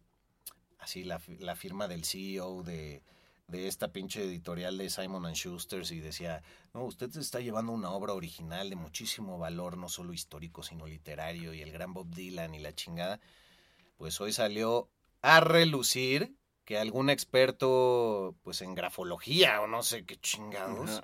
así 0.83 1.05
la, 1.05 1.21
la 1.38 1.57
firma 1.57 1.88
del 1.88 2.05
CEO 2.05 2.62
de, 2.62 3.03
de 3.49 3.68
esta 3.68 3.88
pinche 3.92 4.23
editorial 4.23 4.79
de 4.79 4.90
Simon 4.90 5.33
Schuster 5.35 5.85
y 5.90 6.01
decía, 6.01 6.42
no, 6.75 6.85
usted 6.85 7.14
está 7.16 7.40
llevando 7.40 7.73
una 7.73 7.90
obra 7.90 8.14
original 8.14 8.71
de 8.71 8.77
muchísimo 8.77 9.38
valor, 9.38 9.77
no 9.77 9.88
solo 9.88 10.12
histórico, 10.12 10.62
sino 10.62 10.87
literario, 10.87 11.55
y 11.55 11.62
el 11.62 11.71
gran 11.71 11.92
Bob 11.92 12.09
Dylan 12.09 12.55
y 12.55 12.59
la 12.59 12.75
chingada. 12.75 13.21
Pues 13.97 14.21
hoy 14.21 14.33
salió 14.33 14.88
a 15.21 15.40
relucir 15.40 16.35
que 16.64 16.79
algún 16.79 17.11
experto, 17.11 18.35
pues 18.42 18.62
en 18.62 18.75
grafología 18.75 19.61
o 19.61 19.66
no 19.66 19.83
sé 19.83 20.05
qué 20.05 20.16
chingados. 20.16 21.03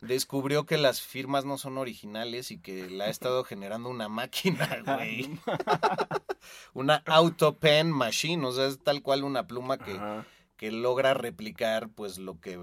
Descubrió 0.00 0.66
que 0.66 0.78
las 0.78 1.00
firmas 1.00 1.44
no 1.44 1.58
son 1.58 1.78
originales 1.78 2.50
y 2.50 2.58
que 2.58 2.88
la 2.90 3.04
ha 3.04 3.08
estado 3.08 3.44
generando 3.44 3.88
una 3.88 4.08
máquina, 4.08 4.82
güey. 4.86 5.38
una 6.74 7.02
auto 7.06 7.56
pen 7.56 7.90
machine, 7.90 8.46
o 8.46 8.52
sea, 8.52 8.66
es 8.66 8.78
tal 8.78 9.02
cual 9.02 9.24
una 9.24 9.46
pluma 9.46 9.78
que, 9.78 9.98
que 10.56 10.72
logra 10.72 11.14
replicar 11.14 11.88
pues 11.90 12.18
lo 12.18 12.40
que 12.40 12.58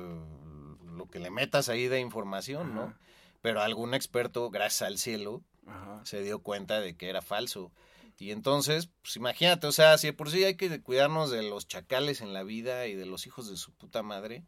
lo 0.96 1.08
que 1.08 1.20
le 1.20 1.30
metas 1.30 1.70
ahí 1.70 1.88
de 1.88 2.00
información, 2.00 2.74
¿no? 2.74 2.94
Pero 3.41 3.62
algún 3.62 3.94
experto, 3.94 4.50
gracias 4.50 4.88
al 4.88 4.98
cielo, 4.98 5.44
Ajá. 5.68 6.02
se 6.04 6.24
dio 6.24 6.39
cuenta 6.39 6.80
de 6.80 6.96
que 6.96 7.10
era 7.10 7.22
falso. 7.22 7.72
Y 8.18 8.32
entonces, 8.32 8.89
pues 9.02 9.18
imagínate, 9.18 9.68
o 9.68 9.72
sea, 9.74 9.98
si 9.98 10.08
de 10.08 10.13
por 10.13 10.32
sí 10.32 10.44
hay 10.44 10.56
que 10.56 10.82
cuidarnos 10.82 11.30
de 11.32 11.44
los 11.44 11.68
chacales 11.68 12.22
en 12.22 12.34
la 12.34 12.44
vida 12.44 12.88
y 12.88 12.96
de 12.96 13.06
los 13.06 13.28
hijos 13.28 13.50
de 13.50 13.58
su 13.58 13.74
puta 13.74 14.04
madre, 14.04 14.46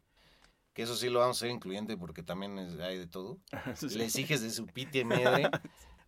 que 0.78 0.84
eso 0.84 0.96
sí 0.96 1.10
lo 1.10 1.18
vamos 1.22 1.38
a 1.38 1.40
hacer 1.40 1.50
incluyente 1.50 1.98
porque 1.98 2.22
también 2.22 2.60
es- 2.60 2.80
hay 2.80 3.00
de 3.00 3.08
todo, 3.08 3.40
Sí. 3.76 3.90
les 3.98 4.16
hijes 4.16 4.44
de 4.44 4.52
su 4.52 4.68
pite 4.68 5.04
madre, 5.42 5.50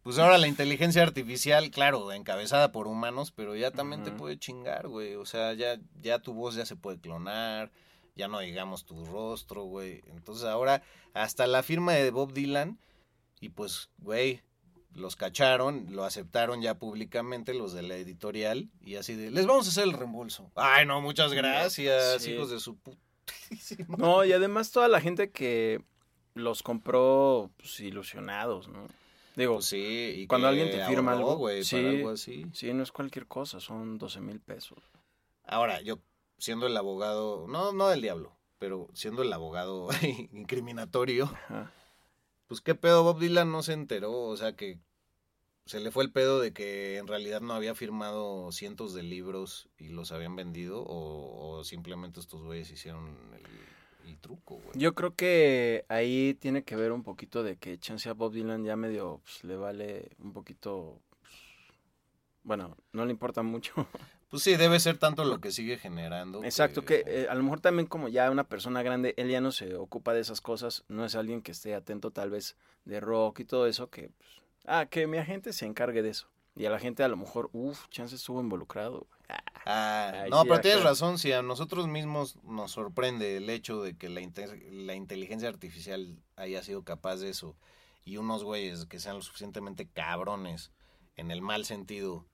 pues 0.03 0.19
ahora 0.19 0.38
la 0.38 0.47
inteligencia 0.47 1.01
artificial, 1.01 1.71
claro, 1.71 2.12
encabezada 2.12 2.71
por 2.71 2.86
humanos, 2.88 3.32
pero 3.32 3.55
ya 3.55 3.71
también 3.71 4.03
te 4.03 4.12
puede 4.12 4.38
chingar, 4.38 4.88
güey, 4.88 5.15
o 5.15 5.25
sea, 5.25 5.53
ya, 5.55 5.79
ya 5.99 6.19
tu 6.19 6.36
voz 6.36 6.53
ya 6.53 6.67
se 6.67 6.75
puede 6.75 6.99
clonar, 6.99 7.71
ya 8.15 8.27
no 8.27 8.39
digamos 8.41 8.86
tu 8.86 9.03
rostro, 9.05 9.63
güey, 9.63 10.03
entonces 10.05 10.45
ahora 10.45 10.84
hasta 11.15 11.47
la 11.47 11.63
firma 11.63 11.93
de 11.93 12.12
Bob 12.12 12.32
Dylan, 12.34 12.77
y 13.41 13.49
pues, 13.49 13.89
güey, 13.97 14.43
los 14.93 15.15
cacharon, 15.15 15.88
lo 15.89 16.03
aceptaron 16.03 16.62
ya 16.62 16.77
públicamente 16.77 17.55
los 17.55 17.73
de 17.73 17.82
la 17.82 17.95
editorial 17.95 18.69
y 18.82 18.95
así 18.97 19.15
de, 19.15 19.32
les 19.32 19.47
vamos 19.47 19.65
a 19.65 19.69
hacer 19.71 19.86
el 19.86 19.93
reembolso. 19.93 20.51
Ay, 20.55 20.86
no, 20.86 21.01
muchas 21.01 21.34
gracias, 21.34 22.21
Sí. 22.21 22.34
hijos 22.34 22.49
de 22.51 22.60
su 22.60 22.77
No, 23.98 24.24
y 24.26 24.32
además 24.34 24.72
toda 24.72 24.88
la 24.88 25.02
gente 25.02 25.32
que 25.32 25.82
los 26.34 26.64
compró 26.64 27.50
pues, 27.58 27.80
ilusionados, 27.80 28.68
¿no? 28.68 28.88
Digo, 29.36 29.56
Pues 29.56 29.66
sí, 29.66 30.14
y 30.18 30.28
cuando 30.28 30.48
alguien 30.48 30.70
te 30.70 30.86
firma 30.86 31.12
ahorró, 31.14 31.28
algo, 31.30 31.38
güey, 31.38 31.64
sí, 31.64 31.76
para 31.78 31.90
algo 31.90 32.10
así. 32.10 32.46
sí, 32.54 32.74
no 32.74 32.84
es 32.84 32.92
cualquier 32.92 33.26
cosa, 33.28 33.60
son 33.60 33.98
12 33.98 34.20
mil 34.22 34.40
pesos. 34.40 34.80
Ahora, 35.46 35.82
yo 35.82 36.00
siendo 36.38 36.68
el 36.68 36.76
abogado, 36.76 37.46
no, 37.48 37.72
no 37.72 37.88
del 37.88 38.02
diablo, 38.02 38.36
pero 38.58 38.90
siendo 38.94 39.22
el 39.24 39.32
abogado 39.32 39.88
incriminatorio, 40.34 41.26
Ajá. 41.26 41.72
pues 42.48 42.60
qué 42.62 42.76
pedo 42.76 43.04
Bob 43.04 43.20
Dylan 43.20 43.52
no 43.52 43.64
se 43.64 43.74
enteró, 43.74 44.12
o 44.12 44.36
sea 44.38 44.56
que 44.56 44.80
se 45.69 45.79
le 45.79 45.91
fue 45.91 46.03
el 46.03 46.12
pedo 46.12 46.39
de 46.39 46.51
que 46.51 46.97
en 46.97 47.05
realidad 47.05 47.41
no 47.41 47.53
había 47.53 47.75
firmado 47.75 48.51
cientos 48.51 48.95
de 48.95 49.03
libros 49.03 49.69
y 49.77 49.89
los 49.89 50.12
habían 50.12 50.36
vendido 50.36 50.82
o, 50.82 51.58
o 51.60 51.63
simplemente 51.63 52.19
estos 52.19 52.41
güeyes 52.41 52.71
hicieron 52.71 53.15
el, 53.36 54.10
el 54.10 54.17
truco, 54.17 54.55
güey. 54.55 54.71
Yo 54.73 54.95
creo 54.95 55.15
que 55.15 55.86
ahí 55.88 56.34
tiene 56.34 56.63
que 56.63 56.75
ver 56.75 56.91
un 56.91 57.03
poquito 57.03 57.43
de 57.43 57.58
que 57.58 57.77
chance 57.77 58.10
a 58.10 58.13
Bob 58.13 58.34
Dylan 58.34 58.63
ya 58.63 58.75
medio 58.75 59.21
pues, 59.23 59.43
le 59.43 59.58
vale 59.58 60.10
un 60.17 60.34
poquito, 60.34 61.03
pues, 61.19 61.34
bueno, 62.41 62.75
no 62.91 63.05
le 63.05 63.12
importa 63.12 63.43
mucho. 63.43 63.73
Pues 64.29 64.43
sí, 64.43 64.58
debe 64.58 64.79
ser 64.79 64.99
tanto 64.99 65.25
lo 65.25 65.41
que 65.41 65.51
sigue 65.51 65.79
generando. 65.79 66.43
Exacto, 66.43 66.86
que 66.86 67.03
eh, 67.08 67.25
a 67.27 67.34
lo 67.34 67.41
mejor 67.41 67.62
también 67.62 67.88
como 67.88 68.10
ya 68.10 68.29
una 68.29 68.43
persona 68.43 68.84
grande, 68.84 69.15
él 69.17 69.27
ya 69.27 69.41
no 69.41 69.51
se 69.51 69.73
ocupa 69.73 70.13
de 70.13 70.19
esas 70.19 70.39
cosas, 70.39 70.84
no 70.88 71.03
es 71.03 71.15
alguien 71.15 71.41
que 71.41 71.51
esté 71.51 71.73
atento 71.73 72.12
tal 72.12 72.29
vez 72.29 72.55
de 72.86 72.99
rock 72.99 73.39
y 73.39 73.45
todo 73.45 73.65
eso, 73.65 73.89
que, 73.89 74.12
pues, 74.12 74.29
ah, 74.65 74.86
que 74.88 75.08
mi 75.08 75.17
agente 75.17 75.54
se 75.54 75.65
encargue 75.65 76.02
de 76.02 76.10
eso. 76.10 76.30
Y 76.56 76.65
a 76.65 76.69
la 76.69 76.80
gente 76.80 77.04
a 77.04 77.08
lo 77.08 77.15
mejor, 77.17 77.50
uff, 77.54 77.88
chance 77.89 78.15
estuvo 78.15 78.41
involucrado. 78.41 79.08
Ah, 79.65 80.26
Ay, 80.26 80.30
no, 80.30 80.41
sí, 80.41 80.48
pero 80.48 80.62
tienes 80.62 80.82
acá. 80.82 80.89
razón, 80.89 81.17
si 81.17 81.32
a 81.32 81.41
nosotros 81.41 81.88
mismos 81.88 82.38
nos 82.43 82.72
sorprende 82.72 83.38
el 83.38 83.50
hecho 83.50 83.82
de 83.84 83.95
que 83.95 84.10
la, 84.10 84.22
la 84.72 84.95
inteligencia 84.95 85.48
artificial 85.50 86.17
haya 86.36 86.63
sido 86.63 86.84
capaz 86.84 87.17
de 87.17 87.30
eso 87.30 87.56
y 88.04 88.17
unos 88.17 88.43
güeyes 88.43 88.86
que 88.86 89.00
sean 89.00 89.17
lo 89.17 89.22
suficientemente 89.22 89.88
cabrones 89.88 90.72
en 91.15 91.32
el 91.32 91.41
mal 91.41 91.65
sentido 91.65 92.26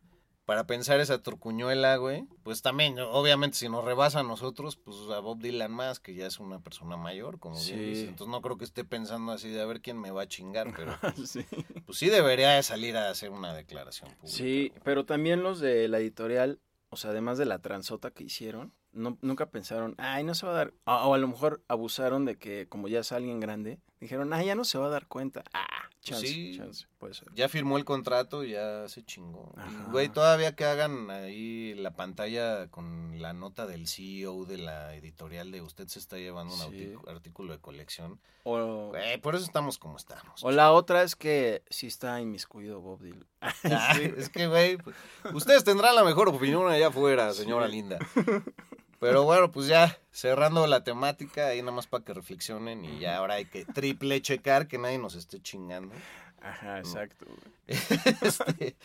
para 0.45 0.67
pensar 0.67 0.99
esa 0.99 1.21
turcuñuela, 1.21 1.95
güey, 1.97 2.27
pues 2.43 2.61
también, 2.61 2.99
obviamente, 2.99 3.57
si 3.57 3.67
nos 3.67 3.83
rebasa 3.83 4.19
a 4.19 4.23
nosotros, 4.23 4.75
pues 4.75 4.97
a 5.11 5.19
Bob 5.19 5.39
Dylan 5.39 5.71
más, 5.71 5.99
que 5.99 6.13
ya 6.13 6.27
es 6.27 6.39
una 6.39 6.59
persona 6.59 6.97
mayor, 6.97 7.39
como 7.39 7.55
bien 7.55 7.79
dice. 7.79 8.07
Entonces 8.07 8.27
no 8.27 8.41
creo 8.41 8.57
que 8.57 8.65
esté 8.65 8.83
pensando 8.83 9.31
así 9.31 9.49
de 9.49 9.61
a 9.61 9.65
ver 9.65 9.81
quién 9.81 9.99
me 9.99 10.11
va 10.11 10.23
a 10.23 10.27
chingar, 10.27 10.71
pero 10.75 10.95
sí. 11.25 11.45
pues 11.85 11.97
sí 11.97 12.09
debería 12.09 12.51
de 12.51 12.63
salir 12.63 12.95
a 12.95 13.09
hacer 13.09 13.31
una 13.31 13.53
declaración 13.53 14.11
pública. 14.11 14.37
Sí, 14.37 14.71
pero 14.83 15.05
también 15.05 15.41
los 15.41 15.59
de 15.59 15.87
la 15.87 15.97
editorial, 15.99 16.59
o 16.89 16.97
sea, 16.97 17.09
además 17.09 17.39
de 17.39 17.45
la 17.45 17.59
transota 17.59 18.11
que 18.11 18.23
hicieron, 18.23 18.71
no, 18.91 19.17
nunca 19.21 19.49
pensaron, 19.49 19.95
ay, 19.97 20.23
no 20.23 20.35
se 20.35 20.45
va 20.45 20.53
a 20.53 20.55
dar, 20.55 20.73
o, 20.85 20.93
o 20.93 21.13
a 21.15 21.17
lo 21.17 21.27
mejor 21.27 21.63
abusaron 21.67 22.23
de 22.23 22.37
que 22.37 22.67
como 22.69 22.87
ya 22.87 22.99
es 22.99 23.11
alguien 23.11 23.39
grande, 23.39 23.79
dijeron, 23.99 24.33
ah, 24.33 24.43
ya 24.43 24.55
no 24.55 24.63
se 24.65 24.77
va 24.77 24.87
a 24.87 24.89
dar 24.89 25.07
cuenta. 25.07 25.43
Ah, 25.53 25.65
chance, 26.01 26.27
sí. 26.27 26.55
chance, 26.57 26.85
puede 26.99 27.13
ser. 27.15 27.27
Ya 27.33 27.49
firmó 27.49 27.77
el 27.77 27.85
contrato, 27.85 28.43
ya 28.43 28.87
se 28.87 29.03
chingó. 29.03 29.51
Y, 29.57 29.59
Ajá. 29.59 29.87
Güey, 29.91 30.09
todavía 30.09 30.55
que 30.55 30.65
hagan 30.65 31.09
ahí 31.09 31.73
la 31.75 31.95
pantalla 31.95 32.67
con 32.67 33.19
la 33.21 33.33
nota 33.33 33.65
del 33.65 33.87
CEO 33.87 34.45
de 34.45 34.57
la 34.59 34.93
editorial 34.95 35.51
de 35.51 35.61
usted 35.61 35.87
se 35.87 35.99
está 35.99 36.17
llevando 36.17 36.53
un 36.53 36.59
Sí. 36.71 36.93
artículo- 37.07 37.53
de 37.53 37.59
colección. 37.59 38.19
O, 38.43 38.89
Güey, 38.89 39.17
por 39.19 39.33
eso 39.35 39.43
estamos 39.45 39.79
como 39.79 39.97
estamos. 39.97 40.43
o 40.43 40.51
la 40.51 40.71
otra 40.71 41.01
es 41.01 41.15
que 41.15 41.63
sí 41.71 41.87
está 41.87 42.21
inmiscuido 42.21 42.81
Bob 42.81 43.01
Dylan. 43.01 43.25
Ah, 43.63 43.97
Es 44.17 44.29
que, 44.29 44.47
güey, 44.47 44.77
pues, 44.77 44.95
ustedes 45.33 45.63
tendrán 45.63 45.95
la 45.95 46.03
mejor 46.03 46.29
opinión 46.29 46.71
allá 46.71 46.87
afuera, 46.87 47.33
señora 47.33 47.65
Sí. 47.67 47.71
linda. 47.71 47.97
Pero 48.99 49.23
bueno, 49.23 49.51
pues 49.51 49.67
ya 49.67 49.97
cerrando 50.11 50.65
la 50.67 50.83
temática, 50.83 51.47
ahí 51.47 51.61
nada 51.61 51.73
más 51.73 51.87
para 51.87 52.03
que 52.03 52.13
reflexionen 52.13 52.85
y 52.85 52.99
ya 52.99 53.17
ahora 53.17 53.35
hay 53.35 53.45
que 53.45 53.65
triple 53.65 54.21
checar 54.21 54.67
que 54.67 54.77
nadie 54.77 54.97
nos 54.97 55.15
esté 55.15 55.41
chingando. 55.41 55.93
Ajá, 56.41 56.79
exacto. 56.79 57.25
güey. 57.25 57.79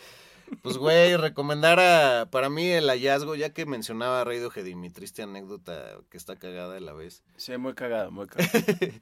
Este, 0.51 0.61
pues, 0.63 0.77
güey, 0.77 1.15
recomendar 1.15 1.79
a, 1.79 2.29
para 2.29 2.49
mí 2.49 2.65
el 2.65 2.89
hallazgo, 2.89 3.35
ya 3.35 3.51
que 3.51 3.65
mencionaba 3.65 4.23
Radiohead 4.23 4.65
y 4.65 4.75
mi 4.75 4.89
triste 4.89 5.21
anécdota 5.21 5.99
que 6.09 6.17
está 6.17 6.35
cagada 6.35 6.77
a 6.77 6.81
la 6.81 6.93
vez. 6.93 7.23
Sí, 7.37 7.55
muy 7.57 7.73
cagado, 7.73 8.11
muy 8.11 8.27
cagado. 8.27 8.51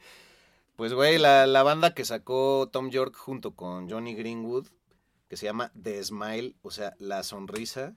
Pues, 0.75 0.93
güey, 0.93 1.17
la, 1.17 1.45
la 1.45 1.61
banda 1.61 1.93
que 1.93 2.05
sacó 2.05 2.69
Tom 2.71 2.89
York 2.89 3.13
junto 3.13 3.51
con 3.51 3.89
Johnny 3.89 4.15
Greenwood, 4.15 4.65
que 5.27 5.35
se 5.35 5.45
llama 5.45 5.73
The 5.81 6.01
Smile, 6.01 6.55
o 6.61 6.71
sea, 6.71 6.93
La 6.99 7.23
Sonrisa, 7.23 7.95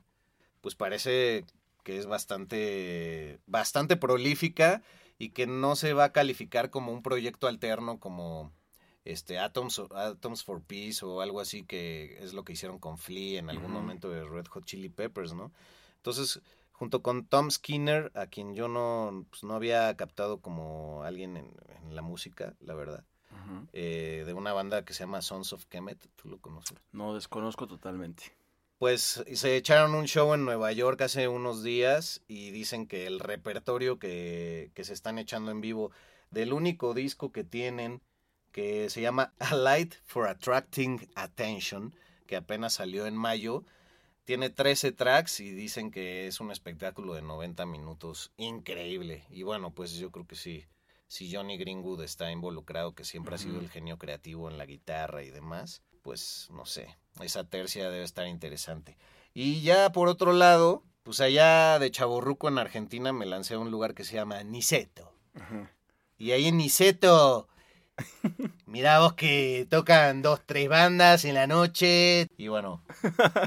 pues 0.60 0.74
parece 0.74 1.44
que 1.82 1.98
es 1.98 2.06
bastante, 2.06 3.40
bastante 3.46 3.96
prolífica 3.96 4.82
y 5.18 5.30
que 5.30 5.46
no 5.46 5.76
se 5.76 5.92
va 5.92 6.04
a 6.04 6.12
calificar 6.12 6.70
como 6.70 6.92
un 6.92 7.02
proyecto 7.02 7.48
alterno 7.48 7.98
como 7.98 8.52
este 9.04 9.38
Atoms, 9.38 9.82
Atoms 9.94 10.44
for 10.44 10.62
Peace 10.62 11.04
o 11.04 11.20
algo 11.20 11.40
así 11.40 11.64
que 11.64 12.18
es 12.20 12.34
lo 12.34 12.44
que 12.44 12.52
hicieron 12.52 12.78
con 12.78 12.98
Flea 12.98 13.40
en 13.40 13.50
algún 13.50 13.72
momento 13.72 14.08
de 14.08 14.24
Red 14.24 14.46
Hot 14.46 14.64
Chili 14.64 14.88
Peppers, 14.88 15.34
¿no? 15.34 15.52
Entonces, 15.96 16.40
junto 16.72 17.02
con 17.02 17.24
Tom 17.26 17.50
Skinner, 17.50 18.10
a 18.14 18.26
quien 18.26 18.54
yo 18.54 18.68
no, 18.68 19.26
pues, 19.30 19.44
no 19.44 19.54
había 19.54 19.96
captado 19.96 20.40
como 20.40 21.02
alguien 21.04 21.36
en, 21.36 21.52
en 21.84 21.94
la 21.94 22.02
música, 22.02 22.54
la 22.60 22.74
verdad, 22.74 23.04
eh, 23.72 24.24
de 24.26 24.34
una 24.34 24.52
banda 24.52 24.84
que 24.84 24.92
se 24.92 25.00
llama 25.00 25.22
Sons 25.22 25.52
of 25.52 25.64
Kemet, 25.66 26.08
¿tú 26.16 26.28
lo 26.28 26.38
conoces? 26.38 26.78
No, 26.92 27.14
desconozco 27.14 27.66
totalmente. 27.66 28.24
Pues 28.82 29.22
se 29.32 29.56
echaron 29.56 29.94
un 29.94 30.06
show 30.06 30.34
en 30.34 30.44
Nueva 30.44 30.72
York 30.72 31.00
hace 31.02 31.28
unos 31.28 31.62
días 31.62 32.20
y 32.26 32.50
dicen 32.50 32.88
que 32.88 33.06
el 33.06 33.20
repertorio 33.20 34.00
que, 34.00 34.72
que 34.74 34.82
se 34.82 34.92
están 34.92 35.20
echando 35.20 35.52
en 35.52 35.60
vivo 35.60 35.92
del 36.32 36.52
único 36.52 36.92
disco 36.92 37.30
que 37.30 37.44
tienen, 37.44 38.02
que 38.50 38.90
se 38.90 39.00
llama 39.00 39.34
A 39.38 39.54
Light 39.54 39.94
for 40.04 40.26
Attracting 40.26 41.08
Attention, 41.14 41.94
que 42.26 42.34
apenas 42.34 42.74
salió 42.74 43.06
en 43.06 43.16
mayo, 43.16 43.62
tiene 44.24 44.50
13 44.50 44.90
tracks 44.90 45.38
y 45.38 45.52
dicen 45.52 45.92
que 45.92 46.26
es 46.26 46.40
un 46.40 46.50
espectáculo 46.50 47.14
de 47.14 47.22
90 47.22 47.64
minutos 47.66 48.32
increíble. 48.36 49.24
Y 49.30 49.44
bueno, 49.44 49.72
pues 49.72 49.92
yo 49.94 50.10
creo 50.10 50.26
que 50.26 50.34
sí, 50.34 50.66
si 51.06 51.32
Johnny 51.32 51.56
Greenwood 51.56 52.02
está 52.02 52.32
involucrado, 52.32 52.96
que 52.96 53.04
siempre 53.04 53.36
ha 53.36 53.38
sido 53.38 53.60
el 53.60 53.70
genio 53.70 53.96
creativo 53.96 54.50
en 54.50 54.58
la 54.58 54.66
guitarra 54.66 55.22
y 55.22 55.30
demás, 55.30 55.84
pues 56.02 56.48
no 56.50 56.66
sé, 56.66 56.96
esa 57.20 57.44
tercia 57.44 57.90
debe 57.90 58.04
estar 58.04 58.26
interesante. 58.26 58.96
Y 59.34 59.62
ya 59.62 59.92
por 59.92 60.08
otro 60.08 60.32
lado, 60.32 60.82
pues 61.02 61.20
allá 61.20 61.78
de 61.78 61.90
Chaborruco 61.90 62.48
en 62.48 62.58
Argentina 62.58 63.12
me 63.12 63.26
lancé 63.26 63.54
a 63.54 63.58
un 63.58 63.70
lugar 63.70 63.94
que 63.94 64.04
se 64.04 64.14
llama 64.14 64.42
Niceto. 64.44 65.12
Ajá. 65.34 65.70
Y 66.18 66.30
ahí 66.32 66.46
en 66.48 66.56
Niceto, 66.58 67.48
mirá 68.66 69.00
vos 69.00 69.14
que 69.14 69.66
tocan 69.70 70.22
dos, 70.22 70.40
tres 70.46 70.68
bandas 70.68 71.24
en 71.24 71.34
la 71.34 71.46
noche. 71.46 72.28
Y 72.36 72.48
bueno, 72.48 72.82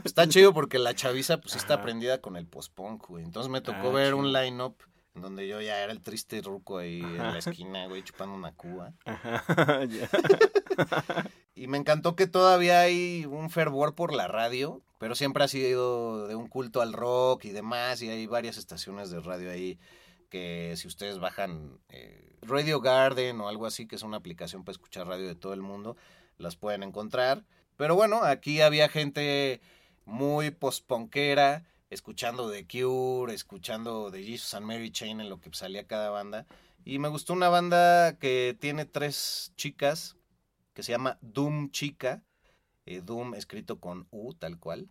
está 0.03 0.27
chido 0.29 0.53
porque 0.53 0.79
la 0.79 0.93
chaviza 0.93 1.37
pues 1.39 1.55
está 1.55 1.81
prendida 1.81 2.19
con 2.21 2.35
el 2.35 2.45
post-punk, 2.47 3.07
güey. 3.07 3.23
Entonces 3.23 3.51
me 3.51 3.61
tocó 3.61 3.89
Ah, 3.89 3.93
ver 3.93 4.07
chido. 4.07 4.17
un 4.17 4.33
line-up 4.33 4.75
en 5.15 5.21
donde 5.21 5.47
yo 5.47 5.61
ya 5.61 5.81
era 5.81 5.91
el 5.91 6.01
triste 6.01 6.41
ruco 6.41 6.77
ahí 6.77 6.99
en 6.99 7.17
la 7.17 7.37
esquina, 7.37 7.87
güey, 7.87 8.03
chupando 8.03 8.35
una 8.35 8.53
cuba. 8.53 8.93
Ajá. 9.05 9.43
Y 11.57 11.67
me 11.67 11.77
encantó 11.77 12.17
que 12.17 12.27
todavía 12.27 12.81
hay 12.81 13.25
un 13.25 13.49
fervor 13.49 13.95
por 13.95 14.13
la 14.13 14.27
radio, 14.27 14.81
pero 14.97 15.15
siempre 15.15 15.45
ha 15.45 15.47
sido 15.47 16.27
de 16.27 16.35
un 16.35 16.49
culto 16.49 16.81
al 16.81 16.91
rock 16.91 17.45
y 17.45 17.51
demás, 17.51 18.01
y 18.01 18.09
hay 18.09 18.27
varias 18.27 18.57
estaciones 18.57 19.09
de 19.09 19.21
radio 19.21 19.49
ahí 19.49 19.79
que 20.29 20.73
si 20.75 20.85
ustedes 20.85 21.19
bajan 21.19 21.79
eh, 21.87 22.35
Radio 22.41 22.81
Garden 22.81 23.39
o 23.39 23.47
algo 23.47 23.65
así, 23.65 23.87
que 23.87 23.95
es 23.95 24.03
una 24.03 24.17
aplicación 24.17 24.65
para 24.65 24.73
escuchar 24.73 25.07
radio 25.07 25.27
de 25.27 25.35
todo 25.35 25.53
el 25.53 25.61
mundo, 25.61 25.95
las 26.37 26.57
pueden 26.57 26.83
encontrar. 26.83 27.45
Pero 27.77 27.95
bueno, 27.95 28.23
aquí 28.23 28.59
había 28.59 28.89
gente 28.89 29.61
muy 30.03 30.51
postponquera, 30.51 31.63
escuchando 31.95 32.49
The 32.51 32.67
Cure, 32.67 33.33
escuchando 33.33 34.11
The 34.11 34.23
Jesus 34.23 34.53
and 34.53 34.65
Mary 34.65 34.91
Chain 34.91 35.19
en 35.21 35.29
lo 35.29 35.39
que 35.39 35.51
salía 35.53 35.87
cada 35.87 36.09
banda. 36.11 36.45
Y 36.83 36.99
me 36.99 37.07
gustó 37.07 37.33
una 37.33 37.49
banda 37.49 38.17
que 38.19 38.55
tiene 38.59 38.85
tres 38.85 39.51
chicas, 39.55 40.15
que 40.73 40.83
se 40.83 40.91
llama 40.91 41.17
Doom 41.21 41.71
Chica. 41.71 42.21
eh, 42.85 43.01
Doom 43.03 43.33
escrito 43.33 43.79
con 43.79 44.07
U, 44.11 44.35
tal 44.35 44.59
cual. 44.59 44.87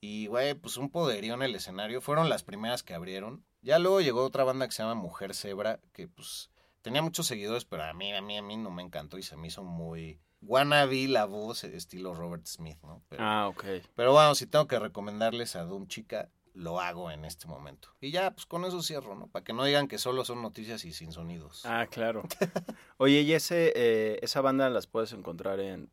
Y, 0.00 0.28
güey, 0.28 0.54
pues 0.54 0.76
un 0.76 0.90
poderío 0.90 1.34
en 1.34 1.42
el 1.42 1.56
escenario. 1.56 2.00
Fueron 2.00 2.28
las 2.28 2.44
primeras 2.44 2.84
que 2.84 2.94
abrieron. 2.94 3.44
Ya 3.62 3.80
luego 3.80 4.00
llegó 4.00 4.22
otra 4.24 4.44
banda 4.44 4.66
que 4.66 4.72
se 4.72 4.82
llama 4.84 4.94
Mujer 4.94 5.34
Zebra, 5.34 5.80
que 5.92 6.06
pues 6.06 6.50
tenía 6.82 7.02
muchos 7.02 7.26
seguidores, 7.26 7.64
pero 7.64 7.82
a 7.82 7.92
mí, 7.94 8.12
a 8.14 8.20
mí, 8.22 8.38
a 8.38 8.42
mí 8.42 8.56
no 8.56 8.70
me 8.70 8.82
encantó 8.82 9.18
y 9.18 9.22
se 9.24 9.36
me 9.36 9.48
hizo 9.48 9.64
muy 9.64 10.20
wannabe 10.40 11.06
la 11.08 11.24
voz, 11.24 11.62
estilo 11.64 12.14
Robert 12.14 12.44
Smith, 12.46 12.78
¿no? 12.82 13.02
Pero, 13.08 13.22
Ah, 13.24 13.48
ok. 13.48 13.64
pero 13.94 14.12
bueno, 14.12 14.34
si 14.34 14.46
tengo 14.46 14.66
que 14.66 14.78
recomendarles 14.80 15.54
a 15.56 15.62
Doom 15.64 15.86
Chica, 15.86 16.28
lo 16.54 16.80
hago 16.80 17.10
en 17.10 17.24
este 17.24 17.46
momento. 17.46 17.88
Y 18.00 18.10
ya, 18.10 18.30
pues 18.32 18.46
con 18.46 18.64
eso 18.64 18.82
cierro, 18.82 19.14
¿no? 19.14 19.26
Para 19.26 19.44
que 19.44 19.52
no 19.52 19.64
digan 19.64 19.88
que 19.88 19.98
solo 19.98 20.24
son 20.24 20.42
noticias 20.42 20.84
y 20.84 20.92
sin 20.92 21.12
sonidos. 21.12 21.62
Ah, 21.64 21.86
claro. 21.90 22.22
Oye, 22.98 23.22
¿y 23.22 23.32
ese, 23.32 23.72
eh, 23.74 24.18
esa 24.22 24.40
banda 24.40 24.68
las 24.70 24.86
puedes 24.86 25.12
encontrar 25.12 25.60
en 25.60 25.90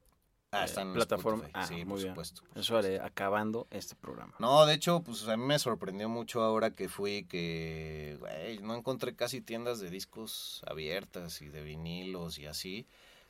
Ah, 0.51 0.63
eh, 0.63 0.65
están 0.65 0.87
en 0.87 0.93
plataforma? 0.93 1.47
Ah, 1.53 1.67
sí, 1.67 1.85
muy 1.85 1.85
por 1.85 1.99
supuesto. 2.01 2.41
por 2.43 2.57
Eso 2.57 2.77
haré 2.77 2.99
acabando 2.99 3.67
este 3.69 3.95
programa. 3.95 4.33
No, 4.39 4.65
de 4.65 4.73
hecho, 4.73 5.03
pues 5.03 5.27
a 5.27 5.37
mí 5.37 5.43
me 5.43 5.59
sorprendió 5.59 6.09
mucho 6.09 6.41
ahora 6.41 6.71
que 6.71 6.89
fui 6.89 7.25
que, 7.25 8.17
güey, 8.19 8.57
no 8.59 8.75
encontré 8.75 9.15
casi 9.15 9.41
tiendas 9.41 9.79
de 9.79 9.89
discos 9.89 10.63
abiertas 10.65 11.41
y 11.41 11.49
de 11.49 11.61
vinilos 11.61 12.39
y 12.39 12.47
así. 12.47 12.87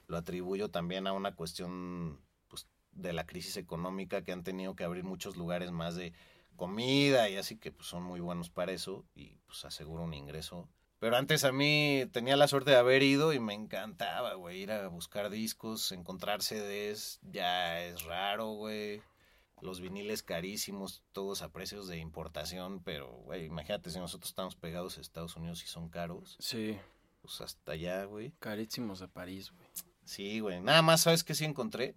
Lo 0.08 0.18
atribuyo 0.18 0.70
también 0.70 1.08
a 1.08 1.13
una 1.13 1.36
cuestión 1.36 2.22
pues, 2.48 2.68
de 2.94 3.12
la 3.12 3.26
crisis 3.26 3.58
económica 3.58 4.24
que 4.24 4.32
han 4.32 4.44
tenido 4.44 4.76
que 4.76 4.86
abrir 4.86 5.04
muchos 5.04 5.36
lugares 5.36 5.72
más 5.72 5.96
de 5.96 6.13
comida 6.60 7.28
y 7.30 7.38
así 7.38 7.58
que 7.58 7.72
pues, 7.72 7.88
son 7.88 8.04
muy 8.04 8.19
buenos 8.19 8.52
para 8.52 8.72
eso 8.72 9.04
y 9.15 9.38
pues 9.48 9.65
aseguro 9.65 10.04
un 10.04 10.13
ingreso. 10.13 10.69
Pero 11.00 11.15
antes 11.15 11.43
a 11.45 11.52
mí 11.52 12.04
tenía 12.12 12.36
la 12.38 12.48
suerte 12.48 12.69
de 12.72 12.78
haber 12.78 13.02
ido 13.02 13.34
y 13.34 13.39
me 13.39 13.56
encantaba, 13.56 14.36
güey, 14.36 14.62
ir 14.62 14.72
a 14.72 14.88
buscar 14.89 15.32
discos, 15.32 15.91
encontrar 15.91 16.43
CDs, 16.43 17.19
ya 17.24 17.84
es 17.84 18.04
raro, 18.04 18.50
güey 18.52 19.02
los 19.62 19.82
viniles 19.82 20.24
carísimos, 20.24 21.04
todos 21.12 21.41
a 21.41 21.52
precios 21.52 21.88
de 21.88 21.98
importación, 21.98 22.82
pero, 22.84 23.08
güey, 23.26 23.45
imagínate 23.45 23.89
si 23.89 24.00
nosotros 24.00 24.30
estamos 24.30 24.56
pegados 24.56 24.98
a 24.98 25.02
Estados 25.02 25.36
Unidos 25.36 25.63
y 25.63 25.67
son 25.67 25.89
caros, 25.89 26.38
Sí, 26.39 26.78
pues 27.22 27.41
hasta 27.41 27.74
allá, 27.74 28.06
güey. 28.06 28.32
carísimos 28.39 29.00
de 29.00 29.08
París, 29.08 29.52
güey. 29.52 29.59
Sí, 30.10 30.39
güey. 30.39 30.60
Nada 30.60 30.82
más, 30.82 31.02
¿sabes 31.02 31.24
qué 31.24 31.36
sí 31.36 31.45
encontré? 31.45 31.93